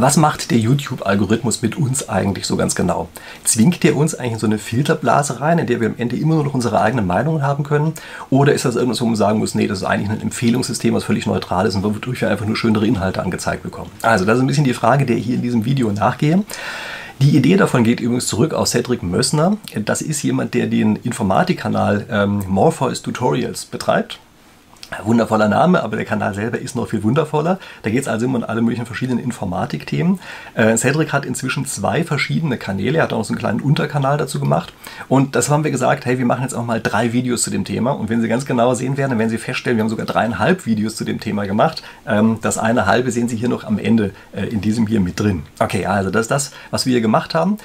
Was 0.00 0.16
macht 0.16 0.50
der 0.50 0.56
YouTube-Algorithmus 0.56 1.60
mit 1.60 1.76
uns 1.76 2.08
eigentlich 2.08 2.46
so 2.46 2.56
ganz 2.56 2.74
genau? 2.74 3.10
Zwingt 3.44 3.82
der 3.82 3.96
uns 3.96 4.14
eigentlich 4.14 4.32
in 4.32 4.38
so 4.38 4.46
eine 4.46 4.56
Filterblase 4.56 5.42
rein, 5.42 5.58
in 5.58 5.66
der 5.66 5.78
wir 5.82 5.88
am 5.88 5.94
Ende 5.98 6.16
immer 6.16 6.36
nur 6.36 6.44
noch 6.44 6.54
unsere 6.54 6.80
eigenen 6.80 7.06
Meinungen 7.06 7.42
haben 7.42 7.64
können? 7.64 7.92
Oder 8.30 8.54
ist 8.54 8.64
das 8.64 8.76
irgendwas, 8.76 9.02
wo 9.02 9.04
man 9.04 9.16
sagen 9.16 9.40
muss, 9.40 9.54
nee, 9.54 9.66
das 9.66 9.80
ist 9.80 9.84
eigentlich 9.84 10.08
ein 10.08 10.22
Empfehlungssystem, 10.22 10.94
was 10.94 11.04
völlig 11.04 11.26
neutral 11.26 11.66
ist 11.66 11.74
und 11.74 11.84
wodurch 11.84 12.22
wir 12.22 12.30
einfach 12.30 12.46
nur 12.46 12.56
schönere 12.56 12.86
Inhalte 12.86 13.20
angezeigt 13.20 13.62
bekommen? 13.62 13.90
Also, 14.00 14.24
das 14.24 14.36
ist 14.38 14.40
ein 14.40 14.46
bisschen 14.46 14.64
die 14.64 14.72
Frage, 14.72 15.04
der 15.04 15.18
ich 15.18 15.26
hier 15.26 15.34
in 15.34 15.42
diesem 15.42 15.66
Video 15.66 15.92
nachgehe. 15.92 16.44
Die 17.20 17.36
Idee 17.36 17.58
davon 17.58 17.84
geht 17.84 18.00
übrigens 18.00 18.26
zurück 18.26 18.54
auf 18.54 18.68
Cedric 18.68 19.02
Mössner. 19.02 19.58
Das 19.84 20.00
ist 20.00 20.22
jemand, 20.22 20.54
der 20.54 20.66
den 20.68 20.96
Informatikkanal 20.96 22.06
ähm, 22.10 22.42
Morpheus 22.48 23.02
Tutorials 23.02 23.66
betreibt. 23.66 24.18
Wundervoller 25.04 25.48
Name, 25.48 25.82
aber 25.82 25.96
der 25.96 26.04
Kanal 26.04 26.34
selber 26.34 26.58
ist 26.58 26.76
noch 26.76 26.88
viel 26.88 27.02
wundervoller. 27.02 27.58
Da 27.82 27.90
geht 27.90 28.02
es 28.02 28.08
also 28.08 28.26
immer 28.26 28.38
um 28.38 28.44
alle 28.44 28.60
möglichen 28.60 28.86
verschiedenen 28.86 29.22
Informatikthemen. 29.22 30.18
Äh, 30.54 30.76
Cedric 30.76 31.12
hat 31.12 31.24
inzwischen 31.24 31.64
zwei 31.66 32.04
verschiedene 32.04 32.56
Kanäle, 32.56 32.98
er 32.98 33.04
hat 33.04 33.12
auch 33.12 33.18
noch 33.18 33.24
so 33.24 33.32
einen 33.32 33.38
kleinen 33.38 33.60
Unterkanal 33.60 34.18
dazu 34.18 34.40
gemacht. 34.40 34.72
Und 35.08 35.36
das 35.36 35.48
haben 35.48 35.64
wir 35.64 35.70
gesagt, 35.70 36.04
hey, 36.06 36.18
wir 36.18 36.26
machen 36.26 36.42
jetzt 36.42 36.54
auch 36.54 36.64
mal 36.64 36.80
drei 36.80 37.12
Videos 37.12 37.42
zu 37.42 37.50
dem 37.50 37.64
Thema. 37.64 37.92
Und 37.92 38.08
wenn 38.08 38.20
Sie 38.20 38.28
ganz 38.28 38.46
genau 38.46 38.74
sehen 38.74 38.96
werden, 38.96 39.10
dann 39.10 39.18
werden 39.18 39.30
Sie 39.30 39.38
feststellen, 39.38 39.76
wir 39.76 39.82
haben 39.82 39.90
sogar 39.90 40.06
dreieinhalb 40.06 40.66
Videos 40.66 40.96
zu 40.96 41.04
dem 41.04 41.20
Thema 41.20 41.46
gemacht. 41.46 41.82
Ähm, 42.06 42.38
das 42.42 42.58
eine 42.58 42.86
halbe 42.86 43.10
sehen 43.10 43.28
Sie 43.28 43.36
hier 43.36 43.48
noch 43.48 43.64
am 43.64 43.78
Ende 43.78 44.12
äh, 44.32 44.46
in 44.46 44.60
diesem 44.60 44.86
hier 44.86 45.00
mit 45.00 45.18
drin. 45.20 45.44
Okay, 45.58 45.86
also 45.86 46.10
das 46.10 46.22
ist 46.22 46.30
das, 46.30 46.52
was 46.70 46.86
wir 46.86 46.92
hier 46.92 47.00
gemacht 47.00 47.34
haben. 47.34 47.58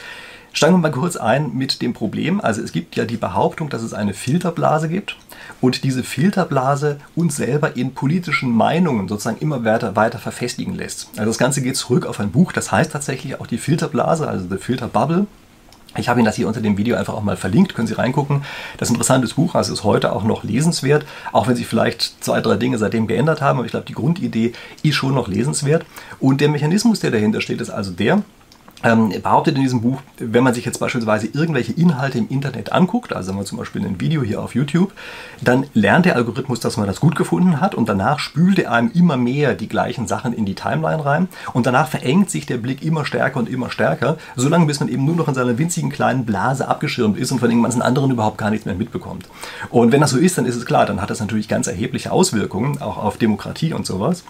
Steigen 0.55 0.76
wir 0.76 0.77
mal 0.77 0.91
kurz 0.91 1.18
ein 1.18 1.54
mit 1.54 1.82
dem 1.82 1.91
Problem. 1.91 2.40
Also 2.40 2.62
es 2.62 2.72
gibt 2.72 2.96
ja 2.96 3.04
die 3.04 3.18
Behauptung, 3.18 3.68
dass 3.68 3.84
es 3.84 3.94
eine 3.94 4.13
Filterblase 4.13 4.88
gibt 4.88 5.18
und 5.59 5.84
diese 5.84 6.02
Filterblase 6.02 7.02
uns 7.13 7.36
selber 7.36 7.76
in 7.76 7.94
politischen 7.94 8.52
Meinungen 8.55 9.10
sozusagen 9.10 9.40
immer 9.40 9.66
weiter, 9.66 9.98
weiter 9.98 10.18
verfestigen 10.18 10.73
lässt. 10.73 11.10
Also 11.18 11.26
das 11.26 11.38
Ganze 11.38 11.62
geht 11.62 11.76
zurück 11.76 12.05
auf 12.05 12.22
ein 12.22 12.32
Buch, 12.32 12.54
das 12.54 12.72
heißt 12.72 12.94
tatsächlich 12.94 13.38
auch 13.41 13.48
die 13.48 13.58
Filterblase, 13.58 14.30
also 14.30 14.48
The 14.49 14.55
Filter 14.55 14.88
Bubble. 14.88 15.27
Ich 15.98 16.08
habe 16.08 16.21
Ihnen 16.21 16.26
das 16.26 16.38
hier 16.38 16.48
unter 16.48 16.62
dem 16.62 16.77
Video 16.77 16.96
einfach 16.96 17.15
auch 17.15 17.24
mal 17.24 17.35
verlinkt, 17.35 17.76
können 17.76 17.90
Sie 17.90 17.98
reingucken. 17.98 18.43
Das 18.77 18.90
interessantes 18.90 19.34
Buch, 19.34 19.55
also 19.55 19.74
ist 19.74 19.84
heute 19.84 20.13
auch 20.13 20.24
noch 20.24 20.46
lesenswert, 20.46 21.05
auch 21.34 21.49
wenn 21.49 21.58
sich 21.58 21.68
vielleicht 21.68 22.24
zwei, 22.24 22.40
drei 22.40 22.55
Dinge 22.55 22.77
seitdem 22.77 23.08
geändert 23.08 23.41
haben, 23.41 23.60
aber 23.60 23.65
ich 23.65 23.71
glaube, 23.71 23.87
die 23.87 23.93
Grundidee 23.93 24.54
ist 24.84 24.96
schon 24.96 25.15
noch 25.15 25.27
lesenswert. 25.27 25.85
Und 26.21 26.40
der 26.40 26.48
Mechanismus, 26.48 27.02
der 27.02 27.12
dahinter 27.12 27.41
steht, 27.41 27.60
ist 27.60 27.71
also 27.71 27.91
der, 27.91 28.24
ähm, 28.84 29.13
behauptet 29.21 29.55
in 29.55 29.62
diesem 29.62 29.81
Buch, 29.81 30.01
wenn 30.18 30.43
man 30.43 30.54
sich 30.54 30.65
jetzt 30.65 30.79
beispielsweise 30.79 31.27
irgendwelche 31.27 31.73
Inhalte 31.73 32.18
im 32.18 32.27
Internet 32.29 32.71
anguckt, 32.71 33.13
also 33.13 33.27
sagen 33.27 33.40
wir 33.40 33.45
zum 33.45 33.57
Beispiel 33.57 33.85
ein 33.85 33.99
Video 33.99 34.21
hier 34.21 34.41
auf 34.41 34.54
YouTube, 34.54 34.91
dann 35.41 35.65
lernt 35.73 36.05
der 36.05 36.15
Algorithmus, 36.15 36.59
dass 36.59 36.77
man 36.77 36.87
das 36.87 36.99
gut 36.99 37.15
gefunden 37.15 37.62
hat 37.62 37.76
und 37.76 37.90
danach 37.90 38.20
spült 38.20 38.59
er 38.59 38.71
einem 38.71 38.91
immer 38.93 39.18
mehr 39.18 39.55
die 39.55 39.68
gleichen 39.68 40.07
Sachen 40.07 40.34
in 40.34 40.46
die 40.46 40.55
Timeline 40.55 41.03
rein 41.03 41.27
und 41.53 41.65
danach 41.65 41.87
verengt 41.87 42.29
sich 42.29 42.46
der 42.46 42.57
Blick 42.57 42.84
immer 42.84 43.05
stärker 43.05 43.40
und 43.40 43.49
immer 43.49 43.71
stärker, 43.71 44.18
solange 44.35 44.65
bis 44.65 44.79
man 44.79 44.90
eben 44.90 45.05
nur 45.05 45.15
noch 45.15 45.27
in 45.27 45.34
seiner 45.34 45.57
winzigen 45.57 45.90
kleinen 45.90 46.26
Blase 46.26 46.68
abgeschirmt 46.68 47.18
ist 47.18 47.31
und 47.31 47.40
von 47.40 47.49
den 47.49 47.63
ganzen 47.63 47.81
anderen 47.81 48.12
überhaupt 48.12 48.37
gar 48.37 48.49
nichts 48.49 48.65
mehr 48.65 48.76
mitbekommt. 48.76 49.27
Und 49.70 49.91
wenn 49.91 50.01
das 50.01 50.12
so 50.12 50.18
ist, 50.18 50.37
dann 50.37 50.46
ist 50.46 50.55
es 50.55 50.65
klar, 50.65 50.85
dann 50.85 51.01
hat 51.01 51.09
das 51.09 51.20
natürlich 51.20 51.48
ganz 51.48 51.68
erhebliche 51.68 52.12
Auswirkungen, 52.12 52.81
auch 52.81 52.98
auf 52.98 53.18
Demokratie 53.18 53.73
und 53.73 53.85
sowas. 53.85 54.23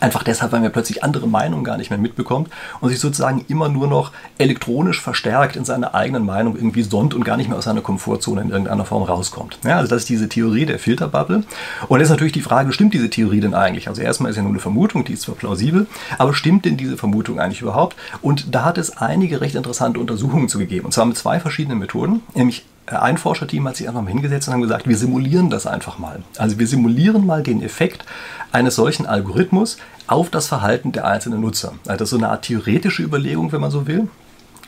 Einfach 0.00 0.22
deshalb, 0.22 0.52
weil 0.52 0.60
man 0.60 0.72
plötzlich 0.72 1.02
andere 1.02 1.26
Meinungen 1.26 1.64
gar 1.64 1.76
nicht 1.76 1.90
mehr 1.90 1.98
mitbekommt 1.98 2.48
und 2.80 2.90
sich 2.90 3.00
sozusagen 3.00 3.44
immer 3.48 3.68
nur 3.68 3.86
noch 3.86 4.12
elektronisch 4.38 5.00
verstärkt 5.00 5.56
in 5.56 5.64
seiner 5.64 5.94
eigenen 5.94 6.24
Meinung 6.24 6.56
irgendwie 6.56 6.82
sonnt 6.82 7.14
und 7.14 7.24
gar 7.24 7.36
nicht 7.36 7.48
mehr 7.48 7.58
aus 7.58 7.64
seiner 7.64 7.80
Komfortzone 7.80 8.40
in 8.42 8.50
irgendeiner 8.50 8.84
Form 8.84 9.02
rauskommt. 9.02 9.58
Ja, 9.64 9.76
also 9.76 9.88
das 9.88 10.02
ist 10.02 10.08
diese 10.08 10.28
Theorie 10.28 10.66
der 10.66 10.78
Filterbubble. 10.78 11.44
Und 11.88 11.98
jetzt 11.98 12.06
ist 12.06 12.10
natürlich 12.10 12.32
die 12.32 12.40
Frage, 12.40 12.72
stimmt 12.72 12.94
diese 12.94 13.10
Theorie 13.10 13.40
denn 13.40 13.54
eigentlich? 13.54 13.88
Also 13.88 14.02
erstmal 14.02 14.30
ist 14.30 14.36
ja 14.36 14.42
nur 14.42 14.52
eine 14.52 14.60
Vermutung, 14.60 15.04
die 15.04 15.14
ist 15.14 15.22
zwar 15.22 15.34
plausibel, 15.34 15.86
aber 16.18 16.34
stimmt 16.34 16.64
denn 16.64 16.76
diese 16.76 16.96
Vermutung 16.96 17.40
eigentlich 17.40 17.62
überhaupt? 17.62 17.96
Und 18.22 18.54
da 18.54 18.64
hat 18.64 18.78
es 18.78 18.96
einige 18.96 19.40
recht 19.40 19.54
interessante 19.54 20.00
Untersuchungen 20.00 20.48
zu 20.48 20.58
gegeben. 20.58 20.86
Und 20.86 20.92
zwar 20.92 21.06
mit 21.06 21.16
zwei 21.16 21.40
verschiedenen 21.40 21.78
Methoden, 21.78 22.22
nämlich 22.34 22.64
ein 22.90 23.18
Forscherteam 23.18 23.68
hat 23.68 23.76
sich 23.76 23.88
einfach 23.88 24.02
mal 24.02 24.10
hingesetzt 24.10 24.48
und 24.48 24.54
haben 24.54 24.62
gesagt, 24.62 24.88
wir 24.88 24.96
simulieren 24.96 25.50
das 25.50 25.66
einfach 25.66 25.98
mal. 25.98 26.22
Also 26.38 26.58
wir 26.58 26.66
simulieren 26.66 27.26
mal 27.26 27.42
den 27.42 27.62
Effekt 27.62 28.04
eines 28.52 28.76
solchen 28.76 29.06
Algorithmus 29.06 29.76
auf 30.06 30.30
das 30.30 30.46
Verhalten 30.46 30.92
der 30.92 31.04
einzelnen 31.04 31.40
Nutzer. 31.40 31.74
Also 31.86 31.98
das 31.98 32.02
ist 32.02 32.10
so 32.10 32.16
eine 32.16 32.30
Art 32.30 32.42
theoretische 32.42 33.02
Überlegung, 33.02 33.52
wenn 33.52 33.60
man 33.60 33.70
so 33.70 33.86
will. 33.86 34.08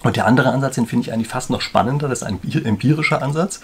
Und 0.02 0.16
der 0.16 0.26
andere 0.26 0.50
Ansatz, 0.50 0.76
den 0.76 0.86
finde 0.86 1.06
ich 1.06 1.12
eigentlich 1.12 1.28
fast 1.28 1.50
noch 1.50 1.60
spannender, 1.60 2.08
das 2.08 2.22
ist 2.22 2.26
ein 2.26 2.40
empirischer 2.64 3.22
Ansatz. 3.22 3.60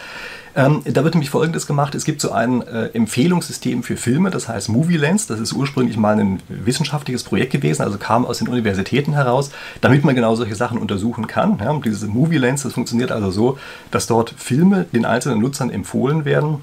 Ähm, 0.55 0.83
da 0.85 1.03
wird 1.03 1.15
nämlich 1.15 1.31
Folgendes 1.31 1.67
gemacht, 1.67 1.95
es 1.95 2.05
gibt 2.05 2.21
so 2.21 2.33
ein 2.33 2.61
äh, 2.63 2.89
Empfehlungssystem 2.89 3.83
für 3.83 3.97
Filme, 3.97 4.31
das 4.31 4.49
heißt 4.49 4.69
Movie 4.69 4.97
Lens, 4.97 5.27
das 5.27 5.41
ist 5.41 5.53
ursprünglich 5.53 5.97
mal 5.97 6.19
ein 6.19 6.43
wissenschaftliches 6.49 7.25
Projekt 7.25 7.53
gewesen, 7.53 7.83
also 7.83 7.97
kam 7.99 8.27
aus 8.27 8.39
den 8.39 8.49
Universitäten 8.49 9.15
heraus, 9.15 9.51
damit 9.81 10.05
man 10.05 10.15
genau 10.15 10.35
solche 10.35 10.55
Sachen 10.55 10.79
untersuchen 10.79 11.27
kann. 11.27 11.59
Ja, 11.63 11.71
und 11.71 11.85
dieses 11.85 12.07
Movie 12.07 12.39
Lens, 12.39 12.63
das 12.63 12.75
funktioniert 12.75 13.13
also 13.13 13.31
so, 13.31 13.59
dass 13.91 14.07
dort 14.07 14.35
Filme 14.37 14.85
den 14.93 15.05
einzelnen 15.05 15.41
Nutzern 15.41 15.71
empfohlen 15.71 16.25
werden 16.25 16.59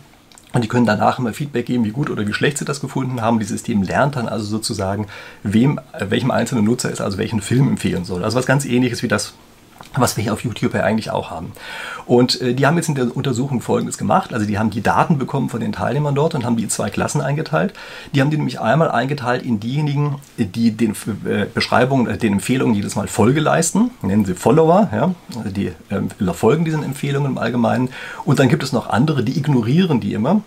und 0.53 0.63
die 0.63 0.67
können 0.67 0.85
danach 0.85 1.17
immer 1.17 1.33
Feedback 1.33 1.65
geben, 1.65 1.83
wie 1.83 1.91
gut 1.91 2.11
oder 2.11 2.27
wie 2.27 2.33
schlecht 2.33 2.59
sie 2.59 2.65
das 2.65 2.79
gefunden 2.79 3.21
haben. 3.21 3.39
Dieses 3.39 3.57
System 3.57 3.81
lernt 3.81 4.15
dann 4.15 4.27
also 4.27 4.45
sozusagen, 4.45 5.07
wem, 5.41 5.79
welchem 5.99 6.29
einzelnen 6.29 6.63
Nutzer 6.63 6.91
es 6.91 7.01
also 7.01 7.17
welchen 7.17 7.41
Film 7.41 7.67
empfehlen 7.67 8.05
soll. 8.05 8.23
Also 8.23 8.37
was 8.37 8.45
ganz 8.45 8.63
ähnliches 8.65 9.01
wie 9.01 9.07
das, 9.07 9.33
was 9.95 10.17
wir 10.17 10.23
hier 10.23 10.33
auf 10.33 10.43
YouTube 10.43 10.73
ja 10.73 10.81
eigentlich 10.81 11.11
auch 11.11 11.29
haben. 11.29 11.53
Und 12.05 12.41
äh, 12.41 12.53
die 12.53 12.65
haben 12.65 12.75
jetzt 12.77 12.89
in 12.89 12.95
der 12.95 13.15
Untersuchung 13.15 13.61
Folgendes 13.61 13.97
gemacht. 13.97 14.33
Also 14.33 14.45
die 14.45 14.57
haben 14.57 14.69
die 14.69 14.81
Daten 14.81 15.17
bekommen 15.17 15.49
von 15.49 15.59
den 15.59 15.71
Teilnehmern 15.71 16.15
dort 16.15 16.35
und 16.35 16.45
haben 16.45 16.57
die 16.57 16.63
in 16.63 16.69
zwei 16.69 16.89
Klassen 16.89 17.21
eingeteilt. 17.21 17.73
Die 18.13 18.21
haben 18.21 18.29
die 18.29 18.37
nämlich 18.37 18.59
einmal 18.59 18.91
eingeteilt 18.91 19.43
in 19.43 19.59
diejenigen, 19.59 20.15
die 20.37 20.71
den 20.71 20.91
äh, 21.25 21.45
Beschreibungen, 21.53 22.07
äh, 22.07 22.17
den 22.17 22.33
Empfehlungen 22.33 22.75
jedes 22.75 22.95
Mal 22.95 23.07
Folge 23.07 23.39
leisten. 23.39 23.91
Nennen 24.01 24.25
sie 24.25 24.35
Follower, 24.35 24.89
ja? 24.91 25.13
also 25.37 25.49
die 25.49 25.67
äh, 25.89 26.33
folgen 26.33 26.65
diesen 26.65 26.83
Empfehlungen 26.83 27.31
im 27.31 27.37
Allgemeinen. 27.37 27.89
Und 28.25 28.39
dann 28.39 28.49
gibt 28.49 28.63
es 28.63 28.73
noch 28.73 28.89
andere, 28.89 29.23
die 29.23 29.37
ignorieren 29.37 29.99
die 29.99 30.13
immer. 30.13 30.41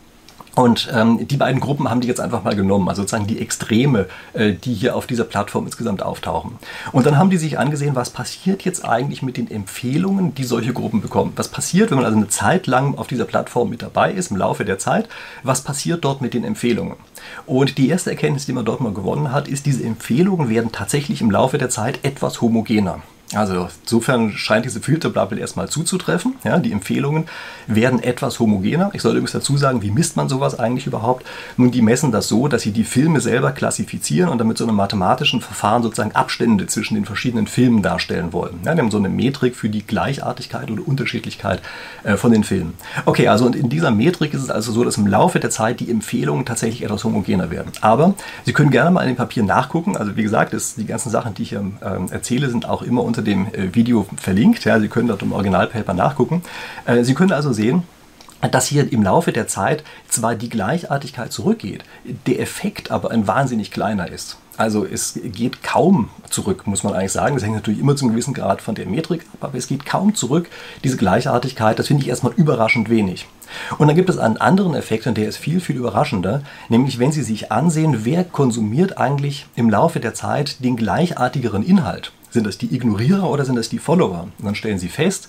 Und 0.57 0.91
ähm, 0.91 1.29
die 1.29 1.37
beiden 1.37 1.61
Gruppen 1.61 1.91
haben 1.91 2.01
die 2.01 2.09
jetzt 2.09 2.19
einfach 2.19 2.43
mal 2.43 2.57
genommen, 2.57 2.89
also 2.89 3.03
sozusagen 3.03 3.27
die 3.27 3.43
Extreme, 3.43 4.07
äh, 4.33 4.55
die 4.55 4.73
hier 4.73 4.97
auf 4.97 5.07
dieser 5.07 5.25
Plattform 5.25 5.67
insgesamt 5.67 6.03
auftauchen. 6.03 6.53
Und 6.93 7.05
dann 7.05 7.19
haben 7.19 7.29
die 7.29 7.37
sich 7.37 7.59
angesehen, 7.59 7.95
was 7.95 8.09
passiert 8.09 8.63
jetzt 8.63 8.83
eigentlich 8.83 9.21
mit 9.21 9.37
den 9.37 9.51
Empfehlungen, 9.51 10.35
die 10.35 10.45
solche 10.45 10.73
Gruppen 10.73 11.03
bekommen. 11.03 11.35
Was 11.37 11.49
passiert, 11.49 11.91
wenn 11.91 11.99
man 11.99 12.07
also 12.07 12.17
eine 12.17 12.29
Zeit 12.29 12.67
lang 12.67 12.97
auf 12.97 13.07
dieser 13.07 13.27
Plattform 13.27 13.69
mit 13.69 13.83
dabei 13.83 14.13
ist, 14.13 14.31
im 14.31 14.39
Laufe 14.39 14.65
der 14.65 14.79
Zeit, 14.79 15.11
was 15.43 15.61
passiert 15.61 16.03
dort 16.07 16.23
mit 16.23 16.33
den 16.33 16.43
Empfehlungen? 16.43 16.97
Und 17.45 17.77
die 17.77 17.91
erste 17.91 18.09
Erkenntnis, 18.09 18.47
die 18.47 18.55
man 18.55 18.65
dort 18.65 18.81
mal 18.81 18.95
gewonnen 18.95 19.33
hat, 19.33 19.49
ist, 19.49 19.67
diese 19.67 19.85
Empfehlungen 19.85 20.49
werden 20.49 20.73
tatsächlich 20.73 21.21
im 21.21 21.31
Laufe 21.31 21.59
der 21.59 21.69
Zeit 21.69 21.99
etwas 22.03 22.41
homogener. 22.41 23.03
Also 23.35 23.69
insofern 23.83 24.33
scheint 24.33 24.65
diese 24.65 24.81
Filterbubble 24.81 25.41
erstmal 25.41 25.69
zuzutreffen. 25.69 26.37
Ja, 26.45 26.59
die 26.59 26.73
Empfehlungen 26.73 27.27
werden 27.67 28.03
etwas 28.03 28.39
homogener. 28.39 28.91
Ich 28.93 29.03
soll 29.03 29.13
übrigens 29.13 29.33
dazu 29.33 29.57
sagen, 29.57 29.83
wie 29.83 29.91
misst 29.91 30.17
man 30.17 30.29
sowas 30.29 30.59
eigentlich 30.59 30.87
überhaupt? 30.87 31.27
Nun, 31.57 31.71
die 31.71 31.83
messen 31.83 32.13
das 32.13 32.29
so, 32.29 32.47
dass 32.47 32.63
sie 32.63 32.71
die 32.71 32.85
Filme 32.85 33.21
selber 33.21 33.53
klassifizieren 33.53 34.31
und 34.31 34.39
damit 34.39 34.59
so 34.59 34.65
einem 34.65 34.77
mathematischen 34.77 35.41
Verfahren 35.41 35.83
sozusagen 35.83 36.13
Abstände 36.13 36.67
zwischen 36.67 36.95
den 36.95 37.05
verschiedenen 37.05 37.47
Filmen 37.47 37.83
darstellen 37.83 38.33
wollen. 38.33 38.61
Ja, 38.65 38.75
die 38.75 38.81
haben 38.81 38.91
so 38.91 38.99
eine 38.99 39.09
Metrik 39.09 39.57
für 39.57 39.69
die 39.69 39.85
Gleichartigkeit 39.85 40.71
oder 40.71 40.87
Unterschiedlichkeit 40.87 41.63
äh, 42.05 42.17
von 42.17 42.31
den 42.31 42.45
Filmen. 42.45 42.75
Okay, 43.07 43.29
also 43.29 43.47
und 43.47 43.57
in 43.57 43.69
dieser 43.69 43.91
Metrik 43.91 44.35
ist 44.35 44.43
es 44.43 44.51
also 44.51 44.73
so, 44.73 44.85
dass 44.85 44.99
im 44.99 45.07
Laufe 45.07 45.41
der 45.41 45.51
Zeit 45.51 45.81
die 45.81 45.91
Empfehlungen 45.91 46.45
tatsächlich 46.45 46.83
etwas 46.85 47.05
homogener 47.05 47.51
werden. 47.51 47.73
Aber 47.81 48.15
Sie 48.45 48.53
können 48.53 48.71
gerne 48.71 48.91
mal 48.91 49.03
in 49.03 49.09
dem 49.09 49.17
Papier 49.17 49.43
nachgucken. 49.43 49.97
Also 49.97 50.17
wie 50.17 50.23
gesagt, 50.23 50.55
ist, 50.55 50.77
die 50.77 50.87
ganzen 50.87 51.11
Sachen, 51.11 51.35
die 51.35 51.43
ich 51.43 51.49
hier 51.51 51.65
äh, 51.81 52.13
erzähle, 52.13 52.49
sind 52.49 52.69
auch 52.69 52.83
immer 52.83 53.03
unter 53.03 53.16
unter 53.17 53.31
dem 53.31 53.47
äh, 53.55 53.75
Video 53.75 54.07
verlinkt. 54.17 54.65
Ja, 54.65 54.79
Sie 54.81 54.89
können 54.89 55.09
dort 55.09 55.23
im 55.23 55.33
Originalpaper 55.33 55.95
nachgucken. 55.95 56.43
Äh, 56.85 57.03
Sie 57.05 57.15
können 57.15 57.33
also 57.33 57.53
sehen, 57.53 57.83
dass 58.51 58.67
hier 58.67 58.93
im 58.93 59.03
Laufe 59.03 59.33
der 59.33 59.49
Zeit 59.49 59.83
zwar 60.09 60.35
die 60.35 60.51
Gleichartigkeit 60.51 61.33
zurückgeht, 61.33 61.85
der 62.27 62.41
Effekt 62.41 62.91
aber 62.91 63.11
ein 63.11 63.27
wahnsinnig 63.27 63.71
kleiner 63.71 64.11
ist. 64.11 64.37
Also 64.59 64.87
es 64.87 65.19
geht 65.23 65.63
kaum 65.63 66.09
zurück, 66.31 66.67
muss 66.67 66.83
man 66.83 66.95
eigentlich 66.95 67.13
sagen. 67.13 67.35
Das 67.35 67.45
hängt 67.45 67.57
natürlich 67.57 67.81
immer 67.81 67.95
zu 67.95 68.05
einem 68.05 68.13
gewissen 68.13 68.33
Grad 68.33 68.63
von 68.63 68.75
der 68.75 68.87
Metrik 68.87 69.23
ab, 69.35 69.49
aber 69.49 69.59
es 69.59 69.67
geht 69.67 69.85
kaum 69.85 70.15
zurück. 70.15 70.49
Diese 70.83 70.97
Gleichartigkeit, 70.97 71.79
das 71.79 71.89
finde 71.89 72.03
ich 72.03 72.09
erstmal 72.09 72.33
überraschend 72.33 72.89
wenig. 72.89 73.27
Und 73.79 73.89
dann 73.89 73.97
gibt 73.97 74.09
es 74.09 74.19
einen 74.19 74.39
anderen 74.39 74.75
Effekt, 74.75 75.07
und 75.07 75.17
der 75.17 75.29
ist 75.29 75.37
viel, 75.37 75.61
viel 75.61 75.77
überraschender, 75.77 76.43
nämlich 76.69 76.99
wenn 76.99 77.13
Sie 77.13 77.23
sich 77.23 77.53
ansehen, 77.53 78.05
wer 78.05 78.25
konsumiert 78.25 78.99
eigentlich 78.99 79.47
im 79.57 79.71
Laufe 79.71 80.01
der 80.01 80.15
Zeit 80.15 80.65
den 80.65 80.77
gleichartigeren 80.77 81.63
Inhalt. 81.63 82.13
Sind 82.37 82.47
das 82.47 82.59
die 82.59 82.75
Ignorierer 82.75 83.31
oder 83.31 83.47
sind 83.47 83.57
das 83.57 83.71
die 83.71 83.79
Follower? 83.79 84.29
Und 84.39 84.45
dann 84.45 84.55
stellen 84.55 84.79
Sie 84.79 84.91
fest, 84.91 85.29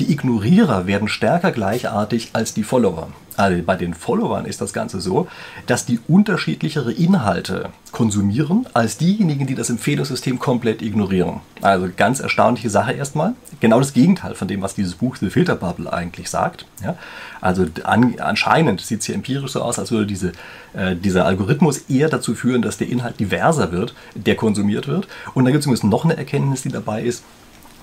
die 0.00 0.10
Ignorierer 0.10 0.88
werden 0.88 1.06
stärker 1.06 1.52
gleichartig 1.52 2.30
als 2.32 2.52
die 2.52 2.64
Follower. 2.64 3.12
Also 3.38 3.62
bei 3.62 3.76
den 3.76 3.94
Followern 3.94 4.46
ist 4.46 4.60
das 4.60 4.72
Ganze 4.72 5.00
so, 5.00 5.28
dass 5.66 5.86
die 5.86 6.00
unterschiedlichere 6.08 6.92
Inhalte 6.92 7.70
konsumieren 7.92 8.66
als 8.74 8.98
diejenigen, 8.98 9.46
die 9.46 9.54
das 9.54 9.70
Empfehlungssystem 9.70 10.40
komplett 10.40 10.82
ignorieren. 10.82 11.40
Also 11.62 11.88
ganz 11.96 12.18
erstaunliche 12.18 12.68
Sache 12.68 12.92
erstmal. 12.94 13.34
Genau 13.60 13.78
das 13.78 13.92
Gegenteil 13.92 14.34
von 14.34 14.48
dem, 14.48 14.60
was 14.60 14.74
dieses 14.74 14.96
Buch 14.96 15.14
The 15.14 15.30
Filter 15.30 15.54
Bubble 15.54 15.92
eigentlich 15.92 16.28
sagt. 16.30 16.66
Ja? 16.82 16.96
Also 17.40 17.66
an, 17.84 18.16
anscheinend 18.18 18.80
sieht 18.80 19.00
es 19.00 19.06
hier 19.06 19.14
empirisch 19.14 19.52
so 19.52 19.62
aus, 19.62 19.78
als 19.78 19.92
würde 19.92 20.06
diese, 20.06 20.32
äh, 20.74 20.96
dieser 20.96 21.24
Algorithmus 21.24 21.78
eher 21.88 22.08
dazu 22.08 22.34
führen, 22.34 22.60
dass 22.60 22.76
der 22.76 22.88
Inhalt 22.88 23.20
diverser 23.20 23.70
wird, 23.70 23.94
der 24.16 24.34
konsumiert 24.34 24.88
wird. 24.88 25.06
Und 25.34 25.44
dann 25.44 25.52
gibt 25.52 25.60
es 25.60 25.66
übrigens 25.66 25.84
noch 25.84 26.04
eine 26.04 26.16
Erkenntnis, 26.16 26.62
die 26.62 26.70
dabei 26.70 27.02
ist, 27.02 27.22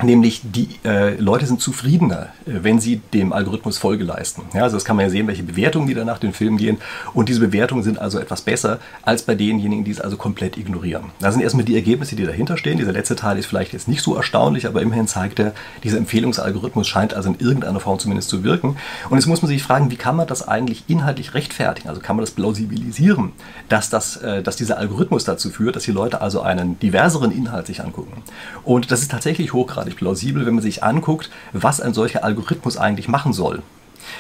Nämlich 0.03 0.42
die 0.44 0.68
äh, 0.83 1.15
Leute 1.15 1.45
sind 1.45 1.62
zufriedener, 1.62 2.27
äh, 2.45 2.63
wenn 2.63 2.80
sie 2.80 2.97
dem 3.13 3.31
Algorithmus 3.31 3.77
Folge 3.77 4.03
leisten. 4.03 4.42
Ja, 4.53 4.63
also 4.63 4.75
das 4.75 4.83
kann 4.83 4.97
man 4.97 5.06
ja 5.06 5.09
sehen, 5.09 5.25
welche 5.27 5.44
Bewertungen 5.44 5.88
die 5.88 5.94
dann 5.94 6.06
nach 6.06 6.19
den 6.19 6.33
Filmen 6.33 6.57
gehen. 6.57 6.80
Und 7.13 7.30
diese 7.30 7.39
Bewertungen 7.39 7.81
sind 7.81 7.97
also 7.97 8.19
etwas 8.19 8.42
besser 8.42 8.80
als 9.03 9.24
bei 9.24 9.36
denjenigen, 9.36 9.86
die 9.86 9.92
es 9.92 10.01
also 10.01 10.18
komplett 10.18 10.57
ignorieren. 10.57 11.06
Das 11.19 11.33
sind 11.33 11.44
erstmal 11.44 11.63
die 11.63 11.75
Ergebnisse, 11.75 12.18
die 12.18 12.25
dahinter 12.25 12.57
stehen. 12.57 12.77
Dieser 12.77 12.92
letzte 12.92 13.15
Teil 13.15 13.38
ist 13.38 13.45
vielleicht 13.45 13.71
jetzt 13.71 13.88
nicht 13.88 14.01
so 14.01 14.15
erstaunlich, 14.15 14.68
aber 14.68 14.81
immerhin 14.81 15.07
zeigt 15.07 15.39
er, 15.39 15.53
dieser 15.83 15.98
Empfehlungsalgorithmus 15.98 16.88
scheint 16.88 17.13
also 17.13 17.30
in 17.30 17.39
irgendeiner 17.39 17.80
Form 17.80 17.98
zumindest 17.98 18.27
zu 18.27 18.44
wirken. 18.44 18.75
Und 19.09 19.18
jetzt 19.18 19.27
muss 19.27 19.41
man 19.41 19.48
sich 19.48 19.63
fragen, 19.63 19.91
wie 19.91 19.95
kann 19.95 20.18
man 20.18 20.27
das 20.27 20.45
eigentlich 20.45 20.83
inhaltlich 20.88 21.33
rechtfertigen? 21.33 21.88
Also 21.88 22.01
kann 22.01 22.18
man 22.18 22.25
das 22.25 22.31
plausibilisieren, 22.31 23.31
dass, 23.69 23.89
das, 23.89 24.18
äh, 24.18 24.44
dass 24.44 24.57
dieser 24.57 24.77
Algorithmus 24.77 25.24
dazu 25.24 25.50
führt, 25.50 25.77
dass 25.77 25.83
die 25.83 25.91
Leute 25.91 26.19
also 26.19 26.41
einen 26.41 26.77
diverseren 26.80 27.31
Inhalt 27.31 27.68
sich 27.68 27.81
angucken. 27.81 28.24
Und 28.65 28.91
das 28.91 29.01
ist 29.01 29.12
tatsächlich 29.12 29.53
hochgradig 29.53 29.84
hochgradig 29.85 29.95
plausibel, 29.97 30.45
wenn 30.45 30.55
man 30.55 30.63
sich 30.63 30.83
anguckt, 30.83 31.29
was 31.53 31.81
ein 31.81 31.93
solcher 31.93 32.23
Algorithmus 32.23 32.77
eigentlich 32.77 33.07
machen 33.07 33.33
soll. 33.33 33.61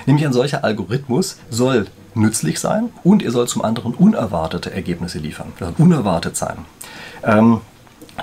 Nämlich 0.05 0.25
ein 0.25 0.33
solcher 0.33 0.63
Algorithmus 0.63 1.37
soll 1.49 1.87
nützlich 2.15 2.59
sein 2.59 2.89
und 3.03 3.23
er 3.23 3.31
soll 3.31 3.47
zum 3.47 3.63
anderen 3.63 3.93
unerwartete 3.93 4.71
Ergebnisse 4.71 5.19
liefern. 5.19 5.51
Also 5.59 5.73
unerwartet 5.77 6.35
sein. 6.37 6.57
Ähm, 7.23 7.61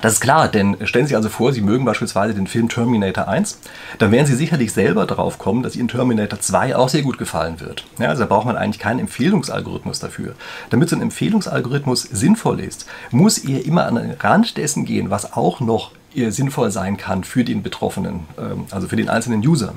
das 0.01 0.13
ist 0.13 0.21
klar, 0.21 0.47
denn 0.47 0.75
stellen 0.85 1.05
Sie 1.05 1.09
sich 1.09 1.15
also 1.15 1.29
vor, 1.29 1.53
Sie 1.53 1.61
mögen 1.61 1.85
beispielsweise 1.85 2.33
den 2.33 2.47
Film 2.47 2.67
Terminator 2.67 3.27
1, 3.27 3.59
dann 3.99 4.11
werden 4.11 4.25
Sie 4.25 4.35
sicherlich 4.35 4.73
selber 4.73 5.05
darauf 5.05 5.37
kommen, 5.37 5.61
dass 5.61 5.75
Ihnen 5.75 5.87
Terminator 5.87 6.39
2 6.39 6.75
auch 6.75 6.89
sehr 6.89 7.03
gut 7.03 7.19
gefallen 7.19 7.59
wird. 7.59 7.85
Ja, 7.99 8.09
also 8.09 8.23
da 8.23 8.27
braucht 8.27 8.47
man 8.47 8.57
eigentlich 8.57 8.79
keinen 8.79 8.99
Empfehlungsalgorithmus 8.99 9.99
dafür. 9.99 10.33
Damit 10.71 10.89
so 10.89 10.95
ein 10.95 11.01
Empfehlungsalgorithmus 11.01 12.01
sinnvoll 12.01 12.59
ist, 12.59 12.87
muss 13.11 13.37
er 13.37 13.65
immer 13.65 13.85
an 13.85 13.95
den 13.95 14.11
Rand 14.19 14.57
dessen 14.57 14.85
gehen, 14.85 15.11
was 15.11 15.33
auch 15.33 15.59
noch 15.59 15.91
sinnvoll 16.13 16.71
sein 16.71 16.97
kann 16.97 17.23
für 17.23 17.43
den 17.43 17.63
Betroffenen, 17.63 18.21
ähm, 18.37 18.65
also 18.71 18.87
für 18.87 18.95
den 18.95 19.09
einzelnen 19.09 19.45
User. 19.45 19.73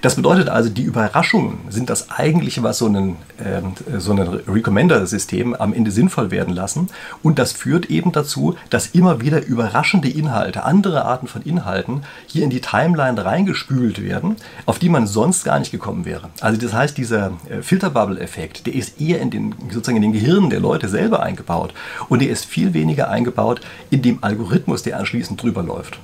Das 0.00 0.16
bedeutet 0.16 0.48
also, 0.48 0.68
die 0.68 0.82
Überraschungen 0.82 1.58
sind 1.68 1.90
das 1.90 2.10
eigentliche, 2.10 2.62
was 2.62 2.78
so 2.78 2.86
ein, 2.86 3.16
ähm, 3.42 3.74
so 3.98 4.12
ein 4.12 4.18
Recommender-System 4.18 5.54
am 5.54 5.72
Ende 5.72 5.90
sinnvoll 5.90 6.30
werden 6.30 6.54
lassen. 6.54 6.88
Und 7.22 7.38
das 7.38 7.52
führt 7.52 7.86
eben 7.86 8.12
dazu, 8.12 8.56
dass 8.70 8.88
immer 8.88 9.20
wieder 9.20 9.44
überraschende 9.44 10.08
Inhalte, 10.08 10.64
andere 10.64 11.04
Arten 11.04 11.26
von 11.26 11.42
Inhalten 11.42 12.02
hier 12.26 12.44
in 12.44 12.50
die 12.50 12.60
Timeline 12.60 13.24
reingespült 13.24 14.02
werden, 14.02 14.36
auf 14.66 14.78
die 14.78 14.88
man 14.88 15.06
sonst 15.06 15.44
gar 15.44 15.58
nicht 15.58 15.70
gekommen 15.70 16.04
wäre. 16.04 16.30
Also 16.40 16.60
das 16.60 16.72
heißt, 16.72 16.96
dieser 16.96 17.32
äh, 17.48 17.62
Filterbubble-Effekt, 17.62 18.66
der 18.66 18.74
ist 18.74 19.00
eher 19.00 19.20
in 19.20 19.30
den, 19.30 19.54
sozusagen 19.70 19.96
in 19.96 20.02
den 20.02 20.12
Gehirnen 20.12 20.50
der 20.50 20.60
Leute 20.60 20.88
selber 20.88 21.22
eingebaut 21.22 21.72
und 22.08 22.22
der 22.22 22.30
ist 22.30 22.44
viel 22.44 22.74
weniger 22.74 23.08
eingebaut 23.08 23.60
in 23.90 24.02
dem 24.02 24.22
Algorithmus, 24.22 24.82
der 24.82 24.98
anschließend 24.98 25.41
drüber 25.42 25.62
läuft. 25.62 25.98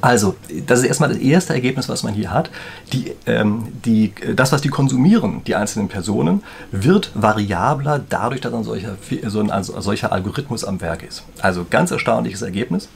Also, 0.00 0.36
das 0.66 0.80
ist 0.80 0.86
erstmal 0.86 1.10
das 1.10 1.18
erste 1.18 1.52
Ergebnis, 1.52 1.88
was 1.88 2.02
man 2.02 2.14
hier 2.14 2.30
hat. 2.30 2.50
Die, 2.92 3.12
ähm, 3.26 3.68
die, 3.84 4.14
das, 4.34 4.50
was 4.50 4.62
die 4.62 4.68
konsumieren, 4.68 5.42
die 5.46 5.54
einzelnen 5.54 5.88
Personen, 5.88 6.42
wird 6.70 7.10
variabler 7.14 8.00
dadurch, 8.08 8.40
dass 8.40 8.54
ein 8.54 8.64
solcher, 8.64 8.96
so 9.26 9.40
ein, 9.40 9.50
also 9.50 9.74
ein 9.74 9.82
solcher 9.82 10.12
Algorithmus 10.12 10.64
am 10.64 10.80
Werk 10.80 11.02
ist. 11.02 11.24
Also 11.42 11.66
ganz 11.68 11.90
erstaunliches 11.90 12.42
Ergebnis. 12.42 12.88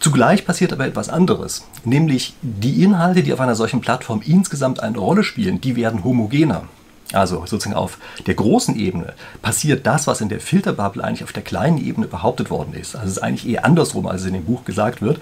Zugleich 0.00 0.44
passiert 0.44 0.72
aber 0.72 0.86
etwas 0.86 1.08
anderes, 1.08 1.64
nämlich 1.84 2.34
die 2.42 2.82
Inhalte, 2.82 3.22
die 3.22 3.32
auf 3.32 3.40
einer 3.40 3.54
solchen 3.54 3.80
Plattform 3.80 4.22
insgesamt 4.24 4.80
eine 4.80 4.98
Rolle 4.98 5.22
spielen, 5.22 5.60
die 5.60 5.76
werden 5.76 6.02
homogener. 6.02 6.64
Also 7.12 7.44
sozusagen 7.46 7.74
auf 7.74 7.96
der 8.26 8.34
großen 8.34 8.76
Ebene 8.76 9.14
passiert 9.40 9.86
das, 9.86 10.06
was 10.06 10.20
in 10.20 10.28
der 10.28 10.40
Filterbubble 10.40 11.02
eigentlich 11.02 11.24
auf 11.24 11.32
der 11.32 11.42
kleinen 11.42 11.78
Ebene 11.78 12.06
behauptet 12.06 12.50
worden 12.50 12.74
ist. 12.74 12.96
Also 12.96 13.06
es 13.06 13.16
ist 13.16 13.22
eigentlich 13.22 13.48
eher 13.48 13.64
andersrum, 13.64 14.06
als 14.06 14.22
es 14.22 14.26
in 14.26 14.34
dem 14.34 14.44
Buch 14.44 14.64
gesagt 14.64 15.00
wird. 15.00 15.18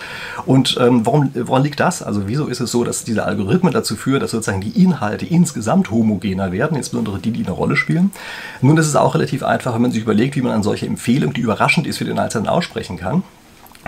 Und 0.47 0.77
ähm, 0.81 1.07
warum, 1.07 1.31
woran 1.35 1.63
liegt 1.63 1.79
das? 1.79 2.03
Also 2.03 2.27
wieso 2.27 2.47
ist 2.47 2.61
es 2.61 2.73
so, 2.73 2.83
dass 2.83 3.05
diese 3.05 3.25
Algorithmen 3.25 3.73
dazu 3.73 3.95
führen, 3.95 4.21
dass 4.21 4.33
sozusagen 4.33 4.61
die 4.61 4.83
Inhalte 4.83 5.27
insgesamt 5.27 5.91
homogener 5.93 6.51
werden, 6.51 6.77
insbesondere 6.77 7.21
die, 7.21 7.31
die 7.31 7.45
eine 7.45 7.55
Rolle 7.55 7.77
spielen? 7.77 8.11
Nun, 8.63 8.75
das 8.75 8.89
ist 8.89 8.97
auch 8.97 9.15
relativ 9.15 9.45
einfach, 9.45 9.73
wenn 9.75 9.83
man 9.83 9.93
sich 9.93 10.03
überlegt, 10.03 10.35
wie 10.35 10.43
man 10.43 10.53
eine 10.53 10.65
solche 10.65 10.87
Empfehlung, 10.87 11.35
die 11.35 11.43
überraschend 11.43 11.87
ist, 11.87 11.99
für 11.99 12.05
den 12.05 12.19
Einzelnen 12.19 12.49
aussprechen 12.49 12.97
kann. 12.97 13.23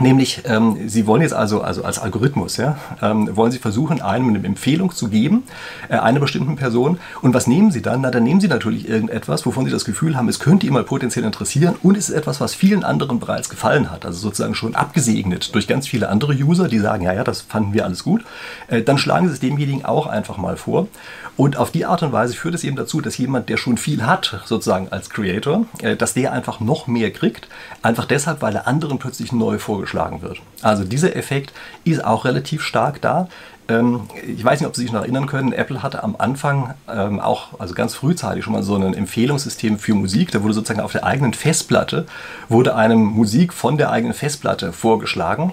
Nämlich, 0.00 0.42
ähm, 0.46 0.88
Sie 0.88 1.06
wollen 1.06 1.22
jetzt 1.22 1.34
also, 1.34 1.62
also 1.62 1.82
als 1.82 1.98
Algorithmus, 1.98 2.56
ja, 2.56 2.78
ähm, 3.02 3.36
wollen 3.36 3.50
Sie 3.50 3.58
versuchen, 3.58 4.00
einem 4.00 4.28
eine 4.28 4.44
Empfehlung 4.44 4.92
zu 4.92 5.08
geben, 5.08 5.44
äh, 5.88 5.96
einer 5.96 6.20
bestimmten 6.20 6.56
Person. 6.56 6.98
Und 7.22 7.34
was 7.34 7.46
nehmen 7.46 7.70
Sie 7.70 7.82
dann? 7.82 8.00
Na, 8.00 8.10
dann 8.10 8.22
nehmen 8.22 8.40
Sie 8.40 8.48
natürlich 8.48 8.88
irgendetwas, 8.88 9.44
wovon 9.46 9.64
Sie 9.64 9.70
das 9.70 9.84
Gefühl 9.84 10.16
haben, 10.16 10.28
es 10.28 10.38
könnte 10.38 10.66
Ihnen 10.66 10.74
mal 10.74 10.84
potenziell 10.84 11.24
interessieren 11.24 11.74
und 11.82 11.96
es 11.96 12.08
ist 12.08 12.14
etwas, 12.14 12.40
was 12.40 12.54
vielen 12.54 12.84
anderen 12.84 13.18
bereits 13.18 13.48
gefallen 13.48 13.90
hat. 13.90 14.04
Also 14.04 14.18
sozusagen 14.18 14.54
schon 14.54 14.74
abgesegnet 14.74 15.54
durch 15.54 15.66
ganz 15.66 15.88
viele 15.88 16.08
andere 16.08 16.32
User, 16.32 16.68
die 16.68 16.78
sagen, 16.78 17.04
ja, 17.04 17.12
ja, 17.12 17.24
das 17.24 17.40
fanden 17.40 17.72
wir 17.72 17.84
alles 17.84 18.04
gut. 18.04 18.24
Äh, 18.68 18.82
dann 18.82 18.98
schlagen 18.98 19.28
Sie 19.28 19.34
es 19.34 19.40
demjenigen 19.40 19.84
auch 19.84 20.06
einfach 20.06 20.36
mal 20.36 20.56
vor. 20.56 20.88
Und 21.36 21.56
auf 21.56 21.70
die 21.70 21.86
Art 21.86 22.02
und 22.02 22.12
Weise 22.12 22.34
führt 22.34 22.54
es 22.54 22.64
eben 22.64 22.76
dazu, 22.76 23.00
dass 23.00 23.16
jemand, 23.18 23.48
der 23.48 23.56
schon 23.56 23.78
viel 23.78 24.04
hat, 24.04 24.40
sozusagen 24.44 24.88
als 24.88 25.10
Creator, 25.10 25.66
äh, 25.80 25.96
dass 25.96 26.14
der 26.14 26.32
einfach 26.32 26.60
noch 26.60 26.86
mehr 26.86 27.12
kriegt. 27.12 27.48
Einfach 27.82 28.04
deshalb, 28.04 28.42
weil 28.42 28.54
er 28.54 28.66
anderen 28.66 28.98
plötzlich 28.98 29.32
neu 29.32 29.58
vorgeschlagen 29.58 29.87
vorgeschlagen 29.88 30.22
wird. 30.22 30.40
Also 30.62 30.84
dieser 30.84 31.16
Effekt 31.16 31.52
ist 31.84 32.04
auch 32.04 32.24
relativ 32.24 32.62
stark 32.62 33.00
da. 33.00 33.28
Ähm, 33.68 34.02
ich 34.26 34.44
weiß 34.44 34.60
nicht, 34.60 34.68
ob 34.68 34.76
Sie 34.76 34.82
sich 34.82 34.92
noch 34.92 35.02
erinnern 35.02 35.26
können, 35.26 35.52
Apple 35.52 35.82
hatte 35.82 36.02
am 36.02 36.16
Anfang 36.18 36.74
ähm, 36.88 37.20
auch, 37.20 37.58
also 37.58 37.74
ganz 37.74 37.94
frühzeitig 37.94 38.44
schon 38.44 38.52
mal 38.52 38.62
so 38.62 38.76
ein 38.76 38.94
Empfehlungssystem 38.94 39.78
für 39.78 39.94
Musik. 39.94 40.30
Da 40.30 40.42
wurde 40.42 40.54
sozusagen 40.54 40.80
auf 40.80 40.92
der 40.92 41.04
eigenen 41.04 41.34
Festplatte, 41.34 42.06
wurde 42.48 42.74
einem 42.74 43.02
Musik 43.02 43.52
von 43.52 43.76
der 43.76 43.90
eigenen 43.90 44.14
Festplatte 44.14 44.72
vorgeschlagen 44.72 45.52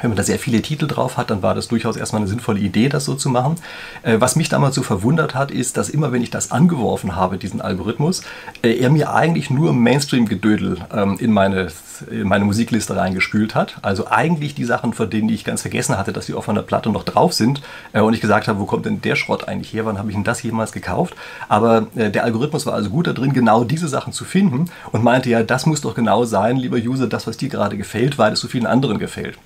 wenn 0.00 0.10
man 0.10 0.16
da 0.16 0.22
sehr 0.22 0.38
viele 0.38 0.62
Titel 0.62 0.86
drauf 0.86 1.16
hat, 1.16 1.30
dann 1.30 1.42
war 1.42 1.54
das 1.54 1.68
durchaus 1.68 1.96
erstmal 1.96 2.22
eine 2.22 2.28
sinnvolle 2.28 2.60
Idee, 2.60 2.88
das 2.88 3.04
so 3.04 3.14
zu 3.14 3.30
machen. 3.30 3.56
Äh, 4.02 4.20
was 4.20 4.36
mich 4.36 4.48
damals 4.48 4.74
so 4.74 4.82
verwundert 4.82 5.34
hat, 5.34 5.50
ist, 5.50 5.76
dass 5.76 5.88
immer, 5.88 6.12
wenn 6.12 6.22
ich 6.22 6.30
das 6.30 6.52
angeworfen 6.52 7.16
habe, 7.16 7.36
diesen 7.36 7.60
Algorithmus, 7.60 8.22
äh, 8.62 8.78
er 8.78 8.90
mir 8.90 9.12
eigentlich 9.12 9.50
nur 9.50 9.72
Mainstream-Gedödel 9.72 10.78
ähm, 10.92 11.16
in, 11.18 11.32
meine, 11.32 11.68
in 12.10 12.28
meine 12.28 12.44
Musikliste 12.44 12.94
reingespült 12.94 13.54
hat. 13.54 13.76
Also 13.82 14.06
eigentlich 14.08 14.54
die 14.54 14.64
Sachen, 14.64 14.92
von 14.92 15.10
denen 15.10 15.28
ich 15.28 15.44
ganz 15.44 15.62
vergessen 15.62 15.98
hatte, 15.98 16.12
dass 16.12 16.26
die 16.26 16.34
auf 16.34 16.46
meiner 16.46 16.62
Platte 16.62 16.90
noch 16.90 17.04
drauf 17.04 17.32
sind. 17.32 17.60
Äh, 17.92 18.00
und 18.00 18.14
ich 18.14 18.20
gesagt 18.20 18.46
habe, 18.46 18.60
wo 18.60 18.66
kommt 18.66 18.86
denn 18.86 19.00
der 19.00 19.16
Schrott 19.16 19.48
eigentlich 19.48 19.72
her? 19.72 19.84
Wann 19.84 19.98
habe 19.98 20.10
ich 20.10 20.14
denn 20.14 20.24
das 20.24 20.42
jemals 20.42 20.72
gekauft? 20.72 21.14
Aber 21.48 21.86
der 21.94 22.24
Algorithmus 22.24 22.66
war 22.66 22.74
also 22.74 22.90
gut 22.90 23.06
darin, 23.06 23.32
genau 23.32 23.64
diese 23.64 23.88
Sachen 23.88 24.12
zu 24.12 24.24
finden 24.24 24.66
und 24.92 25.02
meinte 25.02 25.30
ja, 25.30 25.42
das 25.42 25.66
muss 25.66 25.80
doch 25.80 25.94
genau 25.94 26.24
sein, 26.24 26.56
lieber 26.56 26.76
User, 26.76 27.06
das, 27.06 27.26
was 27.26 27.36
dir 27.36 27.48
gerade 27.48 27.76
gefällt, 27.76 28.18
weil 28.18 28.32
es 28.32 28.40
so 28.40 28.48
vielen 28.48 28.66
anderen 28.66 28.98
gefällt. 28.98 29.38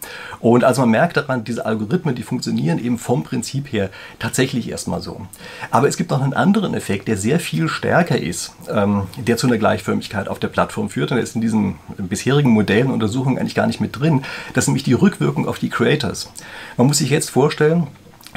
Und 0.42 0.64
also 0.64 0.82
man 0.82 0.90
merkt 0.90 1.16
daran, 1.16 1.44
diese 1.44 1.64
Algorithmen, 1.64 2.16
die 2.16 2.24
funktionieren 2.24 2.78
eben 2.78 2.98
vom 2.98 3.22
Prinzip 3.22 3.72
her 3.72 3.90
tatsächlich 4.18 4.68
erstmal 4.68 5.00
so. 5.00 5.22
Aber 5.70 5.86
es 5.86 5.96
gibt 5.96 6.10
noch 6.10 6.20
einen 6.20 6.34
anderen 6.34 6.74
Effekt, 6.74 7.06
der 7.06 7.16
sehr 7.16 7.38
viel 7.38 7.68
stärker 7.68 8.18
ist, 8.18 8.52
ähm, 8.68 9.04
der 9.16 9.36
zu 9.36 9.46
einer 9.46 9.56
Gleichförmigkeit 9.56 10.28
auf 10.28 10.40
der 10.40 10.48
Plattform 10.48 10.90
führt. 10.90 11.12
Und 11.12 11.16
der 11.16 11.24
ist 11.24 11.36
in 11.36 11.40
diesen 11.40 11.76
bisherigen 11.96 12.50
Modellen 12.50 12.88
und 12.88 12.94
Untersuchungen 12.94 13.38
eigentlich 13.38 13.54
gar 13.54 13.68
nicht 13.68 13.80
mit 13.80 13.98
drin. 13.98 14.24
Das 14.52 14.64
ist 14.64 14.68
nämlich 14.68 14.82
die 14.82 14.94
Rückwirkung 14.94 15.46
auf 15.46 15.60
die 15.60 15.70
Creators. 15.70 16.30
Man 16.76 16.88
muss 16.88 16.98
sich 16.98 17.10
jetzt 17.10 17.30
vorstellen, 17.30 17.86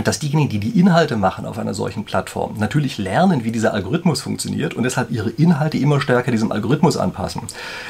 dass 0.04 0.20
diejenigen, 0.20 0.50
die 0.50 0.60
die 0.60 0.80
Inhalte 0.80 1.16
machen 1.16 1.46
auf 1.46 1.58
einer 1.58 1.74
solchen 1.74 2.04
Plattform, 2.04 2.56
natürlich 2.58 2.98
lernen, 2.98 3.44
wie 3.44 3.52
dieser 3.52 3.74
Algorithmus 3.74 4.22
funktioniert 4.22 4.74
und 4.74 4.84
deshalb 4.84 5.12
ihre 5.12 5.30
Inhalte 5.30 5.78
immer 5.78 6.02
stärker 6.02 6.32
diesem 6.32 6.52
Algorithmus 6.52 6.98
anpassen. 6.98 7.44